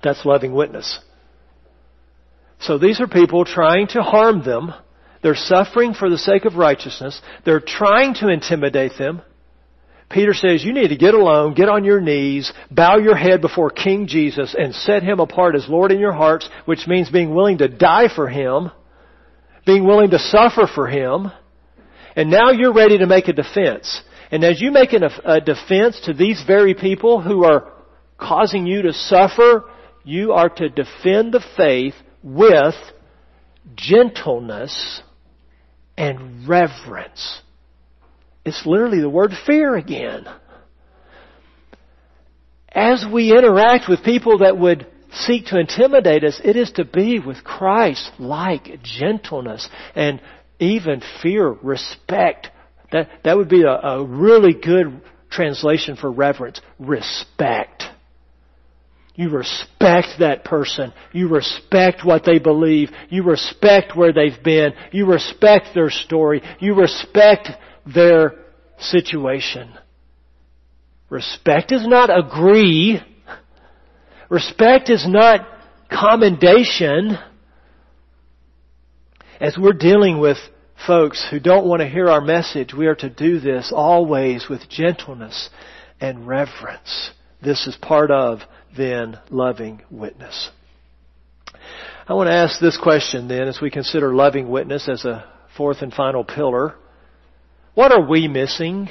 That's 0.04 0.26
loving 0.26 0.54
witness. 0.54 1.00
So 2.60 2.78
these 2.78 3.00
are 3.02 3.08
people 3.08 3.46
trying 3.46 3.88
to 3.90 4.02
harm 4.02 4.44
them. 4.44 4.74
They're 5.24 5.36
suffering 5.36 5.94
for 5.94 6.10
the 6.10 6.18
sake 6.18 6.46
of 6.46 6.56
righteousness. 6.56 7.20
They're 7.46 7.62
trying 7.62 8.14
to 8.16 8.28
intimidate 8.28 8.92
them. 9.00 9.22
Peter 10.10 10.34
says, 10.34 10.64
you 10.64 10.74
need 10.74 10.90
to 10.90 10.98
get 10.98 11.16
alone, 11.16 11.56
get 11.56 11.70
on 11.70 11.86
your 11.86 12.00
knees, 12.00 12.54
bow 12.70 12.98
your 12.98 13.16
head 13.16 13.42
before 13.42 13.72
King 13.72 14.06
Jesus 14.06 14.54
and 14.56 14.76
set 14.76 15.02
Him 15.02 15.20
apart 15.20 15.56
as 15.56 15.68
Lord 15.68 15.92
in 15.92 16.00
your 16.00 16.12
hearts, 16.12 16.48
which 16.66 16.86
means 16.86 17.10
being 17.10 17.34
willing 17.34 17.58
to 17.60 17.68
die 17.68 18.14
for 18.14 18.28
Him, 18.28 18.70
being 19.66 19.86
willing 19.86 20.12
to 20.12 20.20
suffer 20.20 20.68
for 20.68 20.88
Him. 20.88 21.32
And 22.16 22.30
now 22.30 22.52
you're 22.52 22.74
ready 22.74 23.00
to 23.00 23.08
make 23.08 23.28
a 23.28 23.34
defense. 23.34 24.04
And 24.30 24.44
as 24.44 24.62
you 24.62 24.72
make 24.72 24.94
a 24.94 25.42
defense 25.42 26.02
to 26.06 26.14
these 26.14 26.44
very 26.46 26.76
people 26.76 27.22
who 27.22 27.44
are 27.46 27.72
causing 28.20 28.68
you 28.68 28.84
to 28.84 28.94
suffer, 28.94 29.64
you 30.04 30.34
are 30.34 30.50
to 30.50 30.70
defend 30.70 31.34
the 31.34 31.44
faith 31.58 31.96
with 32.22 32.76
gentleness 33.76 35.02
and 35.98 36.48
reverence. 36.48 37.42
It's 38.46 38.66
literally 38.66 39.00
the 39.00 39.10
word 39.10 39.32
fear 39.46 39.76
again. 39.76 40.26
As 42.70 43.06
we 43.12 43.32
interact 43.38 43.88
with 43.88 44.04
people 44.04 44.40
that 44.40 44.58
would 44.58 44.88
seek 45.14 45.46
to 45.48 45.60
intimidate 45.60 46.24
us, 46.24 46.42
it 46.44 46.56
is 46.56 46.72
to 46.72 46.86
be 46.86 47.20
with 47.20 47.44
Christ 47.44 48.12
like 48.20 48.82
gentleness 48.82 49.70
and 49.96 50.20
even 50.60 51.02
fear, 51.22 51.50
respect. 51.50 52.50
That, 52.92 53.10
that 53.24 53.38
would 53.38 53.50
be 53.50 53.64
a, 53.64 53.72
a 53.72 54.04
really 54.04 54.54
good 54.54 55.02
translation 55.30 55.96
for 55.96 56.12
reverence. 56.12 56.62
Respect. 56.80 57.84
You 59.16 59.30
respect 59.30 60.08
that 60.20 60.44
person. 60.44 60.92
You 61.12 61.28
respect 61.28 62.04
what 62.04 62.26
they 62.26 62.40
believe. 62.40 62.90
You 63.10 63.24
respect 63.24 63.96
where 63.96 64.12
they've 64.12 64.44
been. 64.44 64.74
You 64.92 65.06
respect 65.06 65.70
their 65.76 65.92
story. 65.92 66.42
You 66.60 66.74
respect 66.74 67.50
their 67.86 68.34
situation. 68.80 69.72
Respect 71.10 71.72
is 71.72 71.88
not 71.88 72.10
agree. 72.10 73.02
Respect 74.30 74.90
is 74.90 75.08
not 75.08 75.48
commendation. 75.92 77.20
As 79.40 79.56
we're 79.60 79.74
dealing 79.74 80.20
with 80.20 80.38
folks 80.88 81.24
who 81.30 81.40
don't 81.40 81.68
want 81.68 81.82
to 81.82 81.88
hear 81.88 82.08
our 82.08 82.22
message, 82.22 82.74
we 82.74 82.88
are 82.88 82.96
to 82.96 83.10
do 83.10 83.40
this 83.40 83.72
always 83.72 84.48
with 84.50 84.68
gentleness 84.70 85.50
and 86.02 86.28
reverence. 86.28 87.12
This 87.44 87.68
is 87.68 87.76
part 87.76 88.10
of 88.10 88.40
then 88.76 89.20
loving 89.30 89.82
witness. 89.90 90.50
I 92.08 92.14
want 92.14 92.28
to 92.28 92.34
ask 92.34 92.60
this 92.60 92.78
question 92.78 93.28
then 93.28 93.48
as 93.48 93.60
we 93.62 93.72
consider 93.72 94.14
loving 94.14 94.50
witness 94.50 94.90
as 94.90 95.06
a 95.06 95.26
fourth 95.56 95.82
and 95.82 95.94
final 95.94 96.24
pillar. 96.24 96.76
What 97.76 97.92
are 97.92 98.06
we 98.06 98.28
missing 98.28 98.90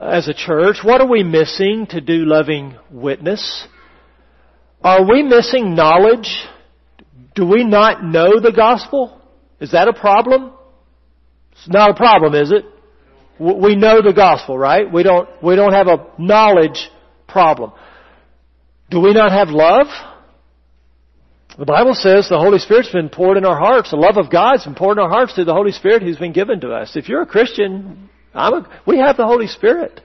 as 0.00 0.28
a 0.28 0.34
church? 0.34 0.78
What 0.82 1.00
are 1.00 1.08
we 1.08 1.22
missing 1.22 1.86
to 1.90 2.00
do 2.00 2.24
loving 2.24 2.76
witness? 2.90 3.66
Are 4.82 5.08
we 5.08 5.22
missing 5.22 5.74
knowledge? 5.74 6.44
Do 7.34 7.46
we 7.46 7.64
not 7.64 8.02
know 8.02 8.40
the 8.40 8.52
gospel? 8.52 9.20
Is 9.60 9.72
that 9.72 9.88
a 9.88 9.92
problem? 9.92 10.52
It's 11.52 11.68
not 11.68 11.90
a 11.90 11.94
problem, 11.94 12.34
is 12.34 12.52
it? 12.52 12.64
We 13.38 13.76
know 13.76 14.02
the 14.02 14.14
gospel, 14.14 14.58
right? 14.58 14.90
We 14.90 15.02
don't, 15.02 15.28
we 15.42 15.56
don't 15.56 15.72
have 15.72 15.88
a 15.88 16.06
knowledge 16.18 16.90
problem. 17.26 17.72
Do 18.90 19.00
we 19.00 19.12
not 19.12 19.32
have 19.32 19.48
love? 19.48 19.86
The 21.58 21.64
Bible 21.64 21.94
says 21.94 22.28
the 22.28 22.38
Holy 22.38 22.58
Spirit's 22.58 22.90
been 22.90 23.08
poured 23.08 23.38
in 23.38 23.44
our 23.44 23.58
hearts. 23.58 23.90
The 23.90 23.96
love 23.96 24.18
of 24.18 24.30
God's 24.30 24.64
been 24.64 24.74
poured 24.74 24.98
in 24.98 25.02
our 25.04 25.08
hearts 25.08 25.34
through 25.34 25.46
the 25.46 25.54
Holy 25.54 25.72
Spirit 25.72 26.02
who's 26.02 26.18
been 26.18 26.32
given 26.32 26.60
to 26.60 26.72
us. 26.72 26.96
If 26.96 27.08
you're 27.08 27.22
a 27.22 27.26
Christian, 27.26 28.10
a, 28.34 28.68
we 28.86 28.98
have 28.98 29.16
the 29.16 29.26
Holy 29.26 29.46
Spirit. 29.46 30.00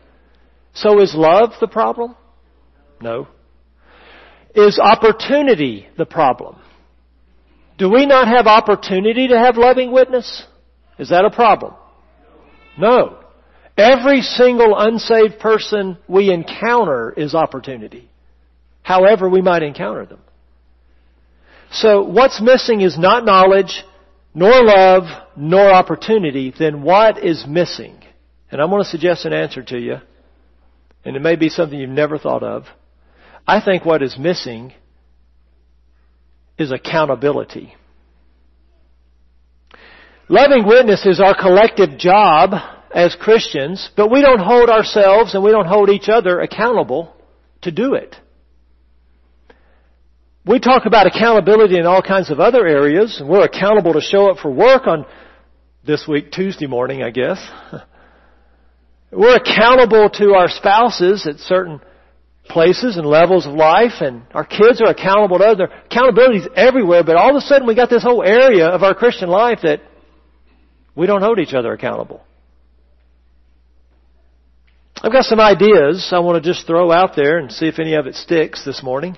So 0.74 1.02
is 1.02 1.14
love 1.14 1.54
the 1.60 1.68
problem? 1.68 2.16
No. 3.02 3.28
Is 4.56 4.80
opportunity 4.80 5.88
the 5.98 6.06
problem? 6.06 6.58
Do 7.78 7.90
we 7.90 8.06
not 8.06 8.28
have 8.28 8.48
opportunity 8.48 9.30
to 9.30 9.38
have 9.38 9.58
loving 9.58 9.92
witness? 9.92 10.46
Is 10.98 11.10
that 11.10 11.26
a 11.26 11.32
problem? 11.32 11.74
No. 12.78 13.21
Every 13.78 14.22
single 14.22 14.78
unsaved 14.78 15.40
person 15.40 15.98
we 16.08 16.32
encounter 16.32 17.14
is 17.14 17.34
opportunity. 17.34 18.10
However 18.84 19.30
we 19.30 19.42
might 19.42 19.64
encounter 19.64 20.06
them. 20.06 20.20
So 21.72 22.04
what's 22.04 22.42
missing 22.42 22.82
is 22.82 22.98
not 22.98 23.24
knowledge, 23.24 23.84
nor 24.34 24.64
love, 24.64 25.04
nor 25.38 25.72
opportunity. 25.72 26.54
Then 26.58 26.84
what 26.84 27.24
is 27.24 27.46
missing? 27.48 27.98
And 28.52 28.62
I'm 28.62 28.70
going 28.70 28.84
to 28.84 28.90
suggest 28.90 29.26
an 29.26 29.34
answer 29.34 29.64
to 29.64 29.80
you. 29.80 29.98
And 31.06 31.16
it 31.16 31.22
may 31.22 31.36
be 31.36 31.50
something 31.50 31.80
you've 31.80 31.90
never 31.90 32.18
thought 32.18 32.44
of. 32.44 32.66
I 33.48 33.64
think 33.64 33.86
what 33.86 34.04
is 34.04 34.18
missing 34.20 34.74
is 36.58 36.72
accountability. 36.72 37.76
Loving 40.28 40.66
witness 40.68 41.06
is 41.06 41.20
our 41.20 41.36
collective 41.36 41.98
job 41.98 42.52
as 42.94 43.16
Christians, 43.16 43.90
but 43.96 44.12
we 44.12 44.22
don't 44.22 44.40
hold 44.40 44.70
ourselves 44.70 45.34
and 45.34 45.44
we 45.44 45.52
don't 45.52 45.68
hold 45.68 45.90
each 45.90 46.10
other 46.10 46.40
accountable 46.40 47.14
to 47.62 47.72
do 47.72 47.94
it. 47.94 48.16
We 50.46 50.60
talk 50.60 50.86
about 50.86 51.06
accountability 51.06 51.78
in 51.78 51.86
all 51.86 52.02
kinds 52.02 52.32
of 52.32 52.40
other 52.40 52.66
areas, 52.66 53.20
and 53.20 53.30
we're 53.30 53.46
accountable 53.46 53.94
to 53.94 54.02
show 54.02 54.32
up 54.32 54.40
for 54.40 54.52
work 54.52 54.88
on 54.88 55.06
this 55.86 56.08
week, 56.08 56.32
Tuesday 56.32 56.68
morning, 56.68 57.04
I 57.04 57.12
guess. 57.12 57.40
We're 59.12 59.36
accountable 59.36 60.10
to 60.10 60.36
our 60.36 60.48
spouses 60.48 61.28
at 61.28 61.38
certain 61.40 61.82
places 62.48 62.98
and 62.98 63.06
levels 63.06 63.46
of 63.46 63.54
life, 63.54 64.00
and 64.00 64.24
our 64.34 64.46
kids 64.46 64.82
are 64.82 64.90
accountable 64.90 65.40
to 65.40 65.46
other. 65.46 65.70
Accountability 65.86 66.40
is 66.40 66.48
everywhere, 66.56 67.04
but 67.04 67.18
all 67.18 67.32
of 67.32 67.36
a 67.36 67.42
sudden 67.42 67.68
we 67.68 67.76
got 67.76 67.90
this 67.90 68.04
whole 68.04 68.24
area 68.24 68.68
of 68.68 68.84
our 68.84 68.96
Christian 68.96 69.30
life 69.30 69.60
that 69.64 69.82
we 70.96 71.08
don't 71.08 71.22
hold 71.22 71.40
each 71.40 71.54
other 71.54 71.74
accountable. 71.74 72.22
I've 75.04 75.12
got 75.12 75.26
some 75.26 75.40
ideas 75.40 76.10
I 76.12 76.20
want 76.20 76.44
to 76.44 76.48
just 76.48 76.68
throw 76.68 76.92
out 76.92 77.16
there 77.16 77.40
and 77.40 77.52
see 77.52 77.68
if 77.68 77.80
any 77.80 77.96
of 77.96 78.06
it 78.06 78.14
sticks 78.14 78.64
this 78.64 78.84
morning. 78.84 79.18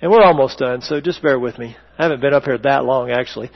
And 0.00 0.10
we're 0.10 0.22
almost 0.22 0.58
done, 0.58 0.82
so 0.82 1.00
just 1.00 1.20
bear 1.20 1.38
with 1.38 1.58
me. 1.58 1.76
I 1.98 2.04
haven't 2.04 2.20
been 2.20 2.32
up 2.32 2.44
here 2.44 2.56
that 2.58 2.84
long 2.84 3.10
actually. 3.10 3.50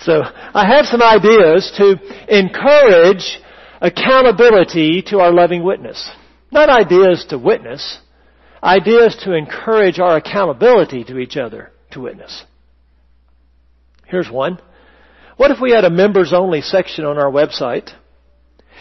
So 0.00 0.22
I 0.22 0.66
have 0.66 0.86
some 0.86 1.02
ideas 1.02 1.70
to 1.76 1.96
encourage 2.34 3.38
accountability 3.82 5.02
to 5.08 5.20
our 5.20 5.30
loving 5.30 5.62
witness. 5.62 6.10
Not 6.50 6.70
ideas 6.70 7.26
to 7.28 7.38
witness, 7.38 7.98
ideas 8.62 9.14
to 9.24 9.34
encourage 9.34 9.98
our 9.98 10.16
accountability 10.16 11.04
to 11.04 11.18
each 11.18 11.36
other 11.36 11.70
to 11.90 12.00
witness. 12.00 12.44
Here's 14.06 14.30
one. 14.30 14.58
What 15.36 15.50
if 15.50 15.60
we 15.60 15.72
had 15.72 15.84
a 15.84 15.90
members 15.90 16.32
only 16.32 16.62
section 16.62 17.04
on 17.04 17.18
our 17.18 17.30
website 17.30 17.90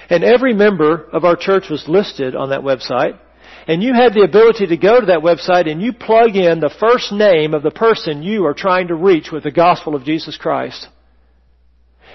and 0.10 0.24
every 0.24 0.54
member 0.54 1.08
of 1.12 1.26
our 1.26 1.36
church 1.36 1.66
was 1.70 1.88
listed 1.88 2.36
on 2.36 2.50
that 2.50 2.62
website 2.62 3.20
and 3.68 3.82
you 3.82 3.94
had 3.94 4.14
the 4.14 4.24
ability 4.24 4.68
to 4.68 4.78
go 4.78 5.00
to 5.00 5.06
that 5.08 5.20
website 5.20 5.70
and 5.70 5.82
you 5.82 5.94
plug 5.94 6.36
in 6.36 6.60
the 6.60 6.74
first 6.80 7.12
name 7.12 7.54
of 7.54 7.64
the 7.64 7.72
person 7.72 8.24
you 8.24 8.46
are 8.46 8.54
trying 8.54 8.90
to 8.90 8.96
reach 8.96 9.32
with 9.32 9.44
the 9.44 9.52
gospel 9.52 9.96
of 9.96 10.04
Jesus 10.04 10.38
Christ. 10.38 10.88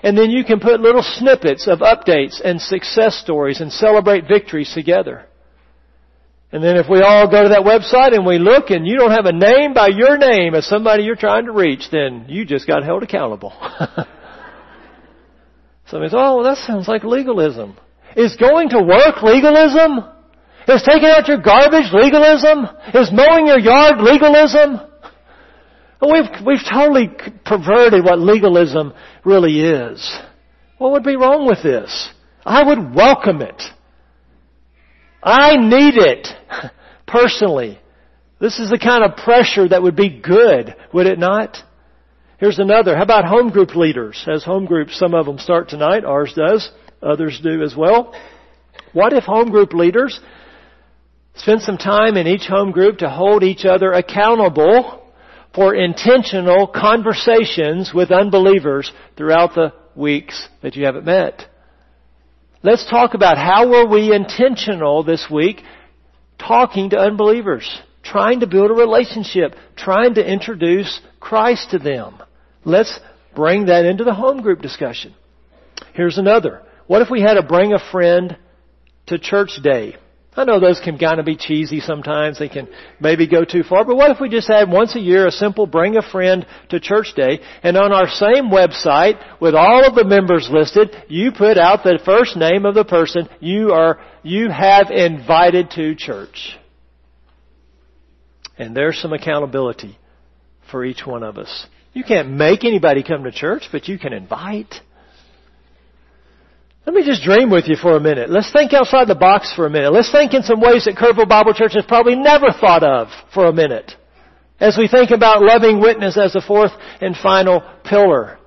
And 0.02 0.16
then 0.16 0.30
you 0.30 0.44
can 0.44 0.60
put 0.60 0.80
little 0.80 1.02
snippets 1.02 1.66
of 1.66 1.80
updates 1.80 2.40
and 2.44 2.60
success 2.60 3.16
stories 3.16 3.60
and 3.60 3.72
celebrate 3.72 4.28
victories 4.28 4.72
together. 4.72 5.26
And 6.52 6.62
then 6.62 6.76
if 6.76 6.86
we 6.88 7.00
all 7.00 7.30
go 7.30 7.42
to 7.42 7.48
that 7.48 7.60
website 7.60 8.14
and 8.14 8.24
we 8.24 8.38
look 8.38 8.70
and 8.70 8.86
you 8.86 8.96
don't 8.96 9.10
have 9.10 9.26
a 9.26 9.32
name 9.32 9.74
by 9.74 9.88
your 9.88 10.16
name 10.16 10.54
as 10.54 10.66
somebody 10.66 11.02
you're 11.02 11.16
trying 11.16 11.46
to 11.46 11.52
reach, 11.52 11.88
then 11.90 12.26
you 12.28 12.44
just 12.44 12.66
got 12.66 12.84
held 12.84 13.02
accountable. 13.02 13.52
Somebody 15.90 16.10
says, 16.10 16.18
oh, 16.20 16.42
that 16.44 16.58
sounds 16.58 16.86
like 16.86 17.04
legalism. 17.04 17.76
Is 18.16 18.36
going 18.36 18.70
to 18.70 18.82
work 18.82 19.22
legalism? 19.22 20.04
Is 20.68 20.82
taking 20.82 21.08
out 21.08 21.28
your 21.28 21.40
garbage 21.40 21.90
legalism? 21.92 22.66
Is 22.94 23.10
mowing 23.12 23.46
your 23.46 23.58
yard 23.58 24.00
legalism? 24.00 24.80
We've, 26.00 26.46
we've 26.46 26.64
totally 26.70 27.10
perverted 27.44 28.04
what 28.04 28.18
legalism 28.18 28.92
really 29.24 29.60
is. 29.60 30.18
What 30.76 30.92
would 30.92 31.04
be 31.04 31.16
wrong 31.16 31.46
with 31.46 31.62
this? 31.62 32.10
I 32.44 32.62
would 32.64 32.94
welcome 32.94 33.42
it. 33.42 33.62
I 35.22 35.56
need 35.56 35.94
it 35.96 36.28
personally. 37.06 37.80
This 38.40 38.58
is 38.60 38.70
the 38.70 38.78
kind 38.78 39.04
of 39.04 39.16
pressure 39.16 39.68
that 39.68 39.82
would 39.82 39.96
be 39.96 40.20
good, 40.20 40.74
would 40.92 41.06
it 41.06 41.18
not? 41.18 41.58
Here's 42.38 42.60
another. 42.60 42.96
How 42.96 43.02
about 43.02 43.24
home 43.24 43.50
group 43.50 43.74
leaders? 43.74 44.24
As 44.32 44.44
home 44.44 44.64
groups, 44.64 44.96
some 44.96 45.12
of 45.12 45.26
them 45.26 45.38
start 45.38 45.68
tonight. 45.68 46.04
Ours 46.04 46.32
does. 46.36 46.70
Others 47.02 47.40
do 47.42 47.62
as 47.64 47.74
well. 47.74 48.14
What 48.92 49.12
if 49.12 49.24
home 49.24 49.50
group 49.50 49.72
leaders 49.72 50.20
spend 51.34 51.62
some 51.62 51.78
time 51.78 52.16
in 52.16 52.28
each 52.28 52.46
home 52.46 52.70
group 52.70 52.98
to 52.98 53.10
hold 53.10 53.42
each 53.42 53.64
other 53.64 53.92
accountable 53.92 55.04
for 55.52 55.74
intentional 55.74 56.68
conversations 56.68 57.92
with 57.92 58.12
unbelievers 58.12 58.92
throughout 59.16 59.56
the 59.56 59.72
weeks 59.96 60.48
that 60.62 60.76
you 60.76 60.84
haven't 60.84 61.06
met? 61.06 61.44
Let's 62.62 62.88
talk 62.88 63.14
about 63.14 63.36
how 63.36 63.68
were 63.68 63.88
we 63.88 64.14
intentional 64.14 65.02
this 65.02 65.26
week 65.28 65.62
talking 66.38 66.90
to 66.90 66.98
unbelievers, 66.98 67.68
trying 68.04 68.40
to 68.40 68.46
build 68.46 68.70
a 68.70 68.74
relationship, 68.74 69.56
trying 69.74 70.14
to 70.14 70.24
introduce 70.24 71.00
Christ 71.18 71.72
to 71.72 71.80
them. 71.80 72.22
Let's 72.68 73.00
bring 73.34 73.66
that 73.66 73.86
into 73.86 74.04
the 74.04 74.12
home 74.12 74.42
group 74.42 74.60
discussion. 74.60 75.14
Here's 75.94 76.18
another. 76.18 76.62
What 76.86 77.00
if 77.00 77.08
we 77.10 77.22
had 77.22 77.38
a 77.38 77.42
bring 77.42 77.72
a 77.72 77.78
friend 77.90 78.36
to 79.06 79.18
church 79.18 79.58
day? 79.62 79.96
I 80.36 80.44
know 80.44 80.60
those 80.60 80.78
can 80.78 80.98
kind 80.98 81.18
of 81.18 81.24
be 81.24 81.36
cheesy 81.36 81.80
sometimes. 81.80 82.38
They 82.38 82.50
can 82.50 82.68
maybe 83.00 83.26
go 83.26 83.44
too 83.44 83.62
far. 83.62 83.86
But 83.86 83.96
what 83.96 84.10
if 84.10 84.20
we 84.20 84.28
just 84.28 84.48
had 84.48 84.70
once 84.70 84.94
a 84.94 85.00
year 85.00 85.26
a 85.26 85.30
simple 85.30 85.66
bring 85.66 85.96
a 85.96 86.02
friend 86.02 86.46
to 86.68 86.78
church 86.78 87.14
day 87.16 87.40
and 87.62 87.76
on 87.78 87.90
our 87.90 88.06
same 88.06 88.50
website 88.50 89.18
with 89.40 89.54
all 89.54 89.86
of 89.86 89.94
the 89.94 90.04
members 90.04 90.50
listed, 90.52 90.94
you 91.08 91.32
put 91.32 91.56
out 91.56 91.84
the 91.84 91.98
first 92.04 92.36
name 92.36 92.66
of 92.66 92.74
the 92.74 92.84
person 92.84 93.30
you 93.40 93.72
are, 93.72 93.98
you 94.22 94.50
have 94.50 94.90
invited 94.90 95.70
to 95.70 95.94
church. 95.94 96.56
And 98.58 98.76
there's 98.76 99.00
some 99.00 99.14
accountability 99.14 99.98
for 100.70 100.84
each 100.84 101.06
one 101.06 101.22
of 101.22 101.38
us. 101.38 101.66
You 101.92 102.04
can't 102.04 102.30
make 102.30 102.64
anybody 102.64 103.02
come 103.02 103.24
to 103.24 103.32
church, 103.32 103.68
but 103.72 103.88
you 103.88 103.98
can 103.98 104.12
invite. 104.12 104.74
Let 106.86 106.94
me 106.94 107.04
just 107.04 107.22
dream 107.22 107.50
with 107.50 107.68
you 107.68 107.76
for 107.76 107.96
a 107.96 108.00
minute. 108.00 108.30
Let's 108.30 108.52
think 108.52 108.72
outside 108.72 109.08
the 109.08 109.14
box 109.14 109.52
for 109.54 109.66
a 109.66 109.70
minute. 109.70 109.92
Let's 109.92 110.10
think 110.10 110.32
in 110.32 110.42
some 110.42 110.60
ways 110.60 110.84
that 110.84 110.96
Kerrville 110.96 111.28
Bible 111.28 111.52
Church 111.52 111.74
has 111.74 111.84
probably 111.86 112.16
never 112.16 112.46
thought 112.50 112.82
of 112.82 113.08
for 113.34 113.46
a 113.46 113.52
minute. 113.52 113.92
As 114.60 114.76
we 114.76 114.88
think 114.88 115.10
about 115.10 115.42
loving 115.42 115.80
witness 115.80 116.16
as 116.16 116.32
the 116.32 116.42
fourth 116.46 116.72
and 117.00 117.16
final 117.16 117.62
pillar. 117.84 118.38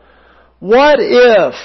What 0.60 1.00
if 1.00 1.56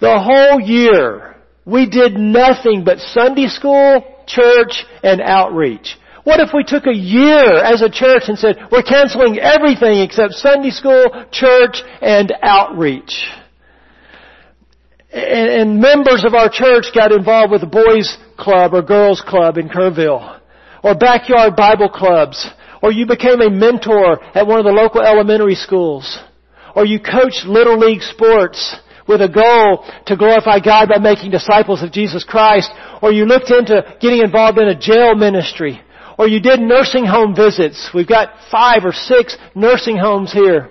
the 0.00 0.18
whole 0.18 0.60
year 0.60 1.36
we 1.68 1.86
did 1.86 2.14
nothing 2.14 2.82
but 2.82 2.98
Sunday 2.98 3.46
school, 3.48 4.02
church, 4.26 4.86
and 5.02 5.20
outreach. 5.20 5.98
What 6.28 6.40
if 6.40 6.50
we 6.52 6.62
took 6.62 6.86
a 6.86 6.94
year 6.94 7.56
as 7.56 7.80
a 7.80 7.88
church 7.88 8.24
and 8.28 8.38
said, 8.38 8.56
we're 8.70 8.82
canceling 8.82 9.38
everything 9.38 10.00
except 10.00 10.34
Sunday 10.34 10.68
school, 10.68 11.06
church, 11.32 11.80
and 12.02 12.30
outreach? 12.42 13.24
And, 15.10 15.80
members 15.80 16.26
of 16.26 16.34
our 16.34 16.50
church 16.50 16.92
got 16.94 17.12
involved 17.12 17.50
with 17.50 17.62
a 17.62 17.66
boys 17.66 18.18
club 18.36 18.74
or 18.74 18.82
girls 18.82 19.22
club 19.26 19.56
in 19.56 19.70
Kerrville, 19.70 20.38
or 20.84 20.94
backyard 20.94 21.56
Bible 21.56 21.88
clubs, 21.88 22.46
or 22.82 22.92
you 22.92 23.06
became 23.06 23.40
a 23.40 23.48
mentor 23.48 24.22
at 24.36 24.46
one 24.46 24.58
of 24.58 24.66
the 24.66 24.70
local 24.70 25.00
elementary 25.00 25.54
schools, 25.54 26.18
or 26.76 26.84
you 26.84 27.00
coached 27.00 27.46
little 27.46 27.78
league 27.78 28.02
sports 28.02 28.76
with 29.08 29.22
a 29.22 29.30
goal 29.30 29.82
to 30.04 30.14
glorify 30.14 30.60
God 30.60 30.90
by 30.90 30.98
making 30.98 31.30
disciples 31.30 31.82
of 31.82 31.90
Jesus 31.90 32.22
Christ, 32.22 32.70
or 33.00 33.12
you 33.12 33.24
looked 33.24 33.50
into 33.50 33.82
getting 34.02 34.20
involved 34.20 34.58
in 34.58 34.68
a 34.68 34.78
jail 34.78 35.14
ministry, 35.14 35.80
or 36.18 36.26
you 36.26 36.40
did 36.40 36.60
nursing 36.60 37.06
home 37.06 37.34
visits. 37.34 37.90
We've 37.94 38.08
got 38.08 38.34
five 38.50 38.84
or 38.84 38.92
six 38.92 39.36
nursing 39.54 39.96
homes 39.96 40.32
here. 40.32 40.70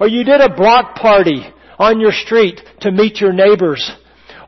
Or 0.00 0.08
you 0.08 0.24
did 0.24 0.40
a 0.40 0.54
block 0.54 0.96
party 0.96 1.46
on 1.78 2.00
your 2.00 2.12
street 2.12 2.60
to 2.80 2.90
meet 2.90 3.20
your 3.20 3.32
neighbors. 3.32 3.90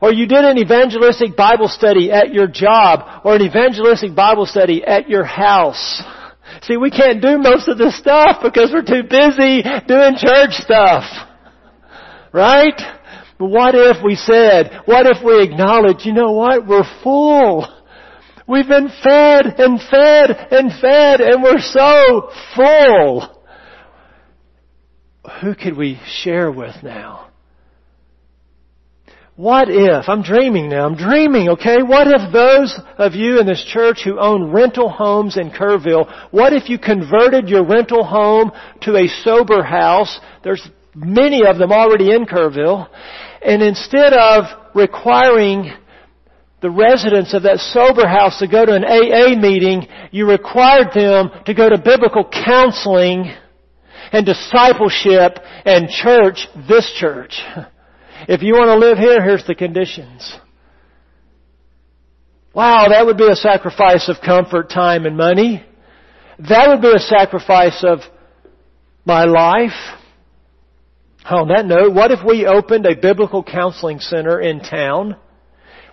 Or 0.01 0.11
you 0.11 0.25
did 0.25 0.43
an 0.43 0.57
evangelistic 0.57 1.37
Bible 1.37 1.67
study 1.67 2.11
at 2.11 2.33
your 2.33 2.47
job, 2.47 3.21
or 3.23 3.35
an 3.35 3.41
evangelistic 3.43 4.15
Bible 4.15 4.45
study 4.45 4.83
at 4.83 5.07
your 5.07 5.23
house. 5.23 6.01
See, 6.63 6.75
we 6.75 6.91
can't 6.91 7.21
do 7.21 7.37
most 7.37 7.67
of 7.67 7.77
this 7.77 7.97
stuff 7.97 8.37
because 8.43 8.71
we're 8.73 8.81
too 8.81 9.03
busy 9.07 9.61
doing 9.87 10.15
church 10.17 10.51
stuff. 10.51 11.03
Right? 12.33 12.79
But 13.37 13.47
what 13.47 13.75
if 13.75 14.03
we 14.03 14.15
said, 14.15 14.81
what 14.85 15.05
if 15.05 15.23
we 15.23 15.43
acknowledge, 15.43 16.05
you 16.05 16.13
know 16.13 16.31
what, 16.31 16.67
we're 16.67 16.83
full. 17.03 17.67
We've 18.47 18.67
been 18.67 18.89
fed 19.03 19.59
and 19.59 19.79
fed 19.79 20.31
and 20.51 20.71
fed 20.79 21.21
and 21.21 21.43
we're 21.43 21.59
so 21.59 22.31
full. 22.55 23.43
Who 25.41 25.55
could 25.55 25.77
we 25.77 25.99
share 26.05 26.51
with 26.51 26.75
now? 26.83 27.27
What 29.35 29.69
if, 29.69 30.07
I'm 30.07 30.21
dreaming 30.21 30.69
now, 30.69 30.85
I'm 30.85 30.95
dreaming, 30.95 31.49
okay? 31.49 31.81
What 31.81 32.07
if 32.07 32.33
those 32.33 32.77
of 32.97 33.15
you 33.15 33.39
in 33.39 33.47
this 33.47 33.63
church 33.63 34.01
who 34.03 34.19
own 34.19 34.51
rental 34.51 34.89
homes 34.89 35.37
in 35.37 35.49
Kerrville, 35.49 36.29
what 36.31 36.53
if 36.53 36.69
you 36.69 36.77
converted 36.77 37.49
your 37.49 37.65
rental 37.65 38.03
home 38.03 38.51
to 38.81 38.97
a 38.97 39.07
sober 39.23 39.63
house? 39.63 40.19
There's 40.43 40.67
many 40.93 41.45
of 41.45 41.57
them 41.57 41.71
already 41.71 42.11
in 42.11 42.25
Kerrville. 42.25 42.87
And 43.43 43.63
instead 43.63 44.13
of 44.13 44.43
requiring 44.75 45.71
the 46.61 46.69
residents 46.69 47.33
of 47.33 47.43
that 47.43 47.57
sober 47.59 48.07
house 48.07 48.37
to 48.39 48.47
go 48.47 48.65
to 48.65 48.73
an 48.73 48.85
AA 48.85 49.39
meeting, 49.39 49.87
you 50.11 50.29
required 50.29 50.89
them 50.93 51.31
to 51.45 51.53
go 51.53 51.67
to 51.67 51.77
biblical 51.77 52.29
counseling 52.29 53.33
and 54.11 54.25
discipleship 54.25 55.39
and 55.65 55.89
church, 55.89 56.47
this 56.67 56.91
church. 56.99 57.41
If 58.27 58.43
you 58.43 58.53
want 58.53 58.67
to 58.67 58.75
live 58.75 58.99
here, 58.99 59.23
here's 59.23 59.45
the 59.47 59.55
conditions. 59.55 60.37
Wow, 62.53 62.89
that 62.89 63.05
would 63.05 63.17
be 63.17 63.27
a 63.27 63.35
sacrifice 63.35 64.07
of 64.09 64.17
comfort, 64.23 64.69
time, 64.69 65.05
and 65.05 65.17
money. 65.17 65.65
That 66.37 66.67
would 66.69 66.81
be 66.81 66.93
a 66.93 66.99
sacrifice 66.99 67.83
of 67.83 67.99
my 69.05 69.23
life. 69.23 69.71
On 71.25 71.47
that 71.47 71.65
note, 71.65 71.93
what 71.93 72.11
if 72.11 72.19
we 72.25 72.45
opened 72.45 72.85
a 72.85 72.95
biblical 72.95 73.43
counseling 73.43 73.99
center 73.99 74.39
in 74.39 74.59
town? 74.59 75.15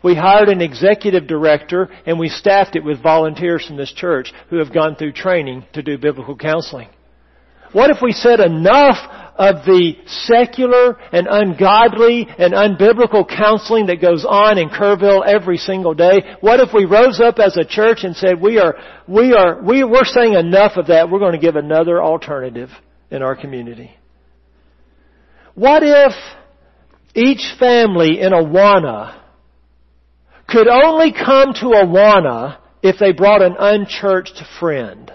We 0.02 0.14
hired 0.14 0.48
an 0.48 0.60
executive 0.60 1.26
director 1.26 1.88
and 2.06 2.18
we 2.18 2.28
staffed 2.28 2.76
it 2.76 2.84
with 2.84 3.02
volunteers 3.02 3.66
from 3.66 3.76
this 3.76 3.92
church 3.92 4.32
who 4.50 4.58
have 4.58 4.72
gone 4.72 4.96
through 4.96 5.12
training 5.12 5.64
to 5.72 5.82
do 5.82 5.98
biblical 5.98 6.36
counseling. 6.36 6.88
What 7.72 7.90
if 7.90 7.98
we 8.02 8.12
said 8.12 8.40
enough 8.40 8.96
of 9.36 9.64
the 9.66 9.96
secular 10.06 10.98
and 11.12 11.26
ungodly 11.30 12.26
and 12.26 12.54
unbiblical 12.54 13.28
counseling 13.28 13.86
that 13.86 14.00
goes 14.00 14.24
on 14.24 14.58
in 14.58 14.68
Kerrville 14.70 15.24
every 15.26 15.58
single 15.58 15.94
day? 15.94 16.36
What 16.40 16.60
if 16.60 16.70
we 16.72 16.86
rose 16.86 17.20
up 17.20 17.38
as 17.38 17.56
a 17.56 17.64
church 17.64 18.04
and 18.04 18.16
said 18.16 18.40
we 18.40 18.58
are, 18.58 18.74
we 19.06 19.34
are, 19.34 19.62
we, 19.62 19.84
we're 19.84 20.04
saying 20.04 20.34
enough 20.34 20.72
of 20.76 20.86
that, 20.86 21.10
we're 21.10 21.18
going 21.18 21.32
to 21.32 21.38
give 21.38 21.56
another 21.56 22.02
alternative 22.02 22.70
in 23.10 23.22
our 23.22 23.36
community? 23.36 23.90
What 25.54 25.82
if 25.82 26.12
each 27.14 27.54
family 27.58 28.20
in 28.20 28.32
Awana 28.32 29.20
could 30.48 30.66
only 30.66 31.12
come 31.12 31.52
to 31.54 31.66
Awana 31.66 32.58
if 32.82 32.98
they 32.98 33.12
brought 33.12 33.42
an 33.42 33.54
unchurched 33.58 34.42
friend? 34.58 35.12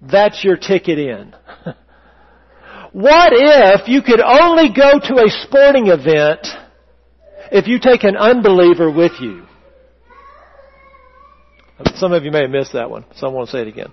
That's 0.00 0.42
your 0.42 0.56
ticket 0.56 0.98
in. 0.98 1.34
what 2.92 3.32
if 3.32 3.88
you 3.88 4.02
could 4.02 4.20
only 4.20 4.70
go 4.74 4.98
to 4.98 5.24
a 5.24 5.30
sporting 5.44 5.88
event 5.88 6.46
if 7.52 7.66
you 7.66 7.78
take 7.78 8.04
an 8.04 8.16
unbeliever 8.16 8.90
with 8.90 9.12
you? 9.20 9.44
Some 11.96 12.12
of 12.12 12.24
you 12.24 12.30
may 12.30 12.42
have 12.42 12.50
missed 12.50 12.72
that 12.72 12.90
one. 12.90 13.04
So 13.16 13.26
I 13.26 13.30
won't 13.30 13.50
say 13.50 13.60
it 13.60 13.68
again. 13.68 13.92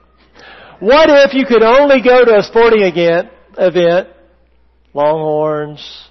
What 0.79 1.09
if 1.09 1.33
you 1.33 1.45
could 1.45 1.63
only 1.63 2.01
go 2.01 2.23
to 2.23 2.37
a 2.37 2.43
sporting 2.43 2.81
event, 2.81 3.29
event 3.57 4.09
Longhorns, 4.93 6.09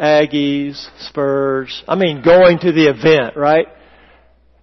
Aggies, 0.00 0.88
Spurs. 1.08 1.82
I 1.86 1.94
mean, 1.94 2.22
going 2.22 2.58
to 2.60 2.72
the 2.72 2.88
event, 2.88 3.36
right? 3.36 3.66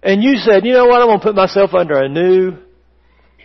And 0.02 0.22
you 0.22 0.36
said, 0.38 0.64
you 0.66 0.72
know 0.72 0.86
what? 0.86 1.00
I'm 1.00 1.08
going 1.08 1.20
to 1.20 1.24
put 1.24 1.36
myself 1.36 1.74
under 1.74 1.96
a 1.96 2.08
new, 2.08 2.56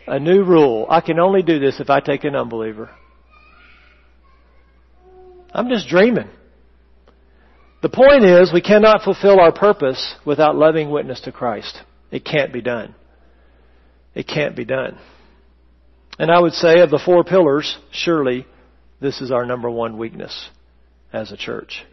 a 0.08 0.20
new 0.20 0.44
rule. 0.44 0.88
I 0.90 1.02
can 1.02 1.20
only 1.20 1.44
do 1.44 1.60
this 1.60 1.80
if 1.80 1.92
I 1.92 2.00
take 2.00 2.24
an 2.24 2.36
unbeliever. 2.36 2.90
I'm 5.52 5.70
just 5.70 5.88
dreaming. 5.88 6.30
The 7.84 7.90
point 7.90 8.24
is, 8.24 8.52
we 8.52 8.62
cannot 8.62 9.04
fulfill 9.04 9.40
our 9.40 9.52
purpose 9.52 10.16
without 10.26 10.56
loving 10.56 10.90
witness 10.90 11.22
to 11.22 11.32
Christ. 11.32 11.80
It 12.10 12.26
can't 12.26 12.52
be 12.52 12.62
done. 12.62 12.96
It 14.16 14.28
can't 14.28 14.56
be 14.56 14.66
done. 14.66 14.98
And 16.18 16.32
I 16.32 16.40
would 16.40 16.54
say 16.54 16.80
of 16.80 16.90
the 16.90 17.02
four 17.04 17.24
pillars, 17.24 17.78
surely 17.92 18.48
this 19.00 19.22
is 19.22 19.32
our 19.32 19.46
number 19.46 19.70
one 19.70 19.98
weakness 19.98 20.50
as 21.14 21.32
a 21.32 21.38
church. 21.38 21.86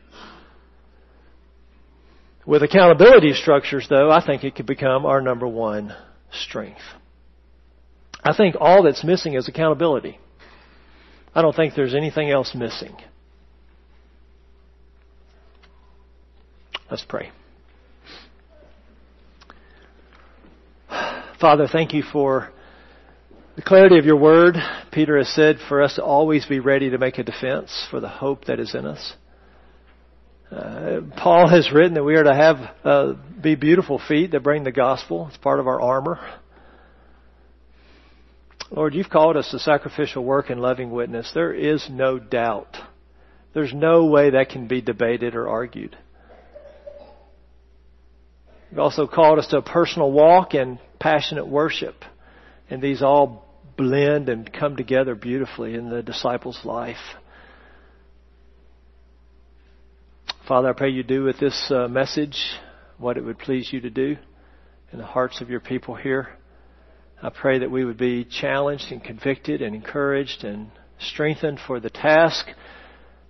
With 2.47 2.63
accountability 2.63 3.35
structures, 3.35 3.87
though, 3.89 4.11
I 4.11 4.25
think 4.25 4.43
it 4.43 4.55
could 4.57 4.67
become 4.67 5.05
our 5.07 5.21
number 5.21 5.47
one 5.47 5.95
strength. 6.33 6.81
I 8.25 8.35
think 8.37 8.57
all 8.59 8.83
that's 8.83 9.05
missing 9.05 9.35
is 9.35 9.47
accountability. 9.47 10.19
I 11.35 11.43
don't 11.43 11.55
think 11.55 11.75
there's 11.75 11.95
anything 11.95 12.31
else 12.31 12.55
missing. 12.55 12.97
Let's 16.91 17.05
pray. 17.05 17.31
Father, 21.41 21.69
thank 21.71 21.95
you 21.95 22.03
for 22.03 22.51
the 23.57 23.63
clarity 23.63 23.99
of 23.99 24.05
your 24.05 24.17
word, 24.17 24.57
Peter 24.93 25.19
has 25.19 25.29
said 25.29 25.59
for 25.69 25.83
us 25.83 25.95
to 25.97 26.03
always 26.03 26.47
be 26.47 26.61
ready 26.61 26.91
to 26.91 26.99
make 26.99 27.19
a 27.19 27.23
defense 27.23 27.87
for 27.91 28.01
the 28.01 28.09
hope 28.09 28.45
that 28.47 28.61
is 28.61 28.75
in 28.75 28.87
us. 28.87 29.15
Uh, 30.51 31.01
Paul 31.17 31.49
has 31.49 31.71
written 31.73 31.95
that 31.95 32.03
we 32.03 32.17
are 32.17 32.25
to 32.25 32.35
have 32.35 32.57
uh, 32.85 33.13
be 33.41 33.55
beautiful 33.55 34.01
feet 34.01 34.33
that 34.33 34.43
bring 34.43 34.65
the 34.65 34.73
gospel. 34.73 35.27
It's 35.29 35.37
part 35.37 35.61
of 35.61 35.69
our 35.69 35.81
armor. 35.81 36.19
Lord, 38.71 38.95
you've 38.95 39.11
called 39.11 39.37
us 39.37 39.51
to 39.51 39.59
sacrificial 39.59 40.25
work 40.25 40.51
and 40.51 40.61
loving 40.61 40.91
witness. 40.91 41.31
There 41.35 41.53
is 41.53 41.89
no 41.91 42.19
doubt. 42.19 42.77
There's 43.53 43.75
no 43.75 44.07
way 44.07 44.31
that 44.31 44.49
can 44.49 44.69
be 44.69 44.81
debated 44.81 45.35
or 45.35 45.49
argued. 45.49 45.97
You've 48.71 48.79
also 48.79 49.09
called 49.09 49.41
us 49.41 49.49
to 49.49 49.59
a 49.59 49.63
personal 49.63 50.13
walk 50.13 50.55
and 50.55 50.79
passionate 51.01 51.49
worship. 51.49 51.97
And 52.71 52.81
these 52.81 53.03
all 53.03 53.45
blend 53.77 54.29
and 54.29 54.51
come 54.53 54.77
together 54.77 55.15
beautifully 55.15 55.75
in 55.75 55.91
the 55.91 56.03
disciples' 56.03 56.61
life. 56.65 56.97
Father, 60.47 60.69
I 60.69 60.73
pray 60.73 60.91
you 60.91 61.03
do 61.03 61.25
with 61.25 61.39
this 61.39 61.71
uh, 61.71 61.89
message 61.89 62.37
what 62.99 63.17
it 63.17 63.25
would 63.25 63.39
please 63.39 63.73
you 63.73 63.81
to 63.81 63.91
do 63.91 64.17
in 64.93 64.99
the 64.99 65.07
hearts 65.07 65.41
of 65.41 65.51
your 65.51 65.61
people 65.61 65.95
here. 65.95 66.29
I 67.23 67.31
pray 67.31 67.59
that 67.59 67.71
we 67.71 67.85
would 67.85 67.99
be 67.99 68.25
challenged 68.25 68.91
and 68.91 69.03
convicted 69.03 69.63
and 69.63 69.75
encouraged 69.75 70.45
and 70.45 70.71
strengthened 70.99 71.61
for 71.67 71.81
the 71.81 71.91
task, 71.91 72.47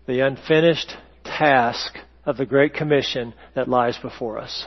the 0.06 0.20
unfinished 0.20 0.96
task 1.24 1.96
of 2.24 2.36
the 2.36 2.46
Great 2.46 2.74
Commission 2.74 3.34
that 3.54 3.68
lies 3.68 3.98
before 3.98 4.38
us. 4.38 4.66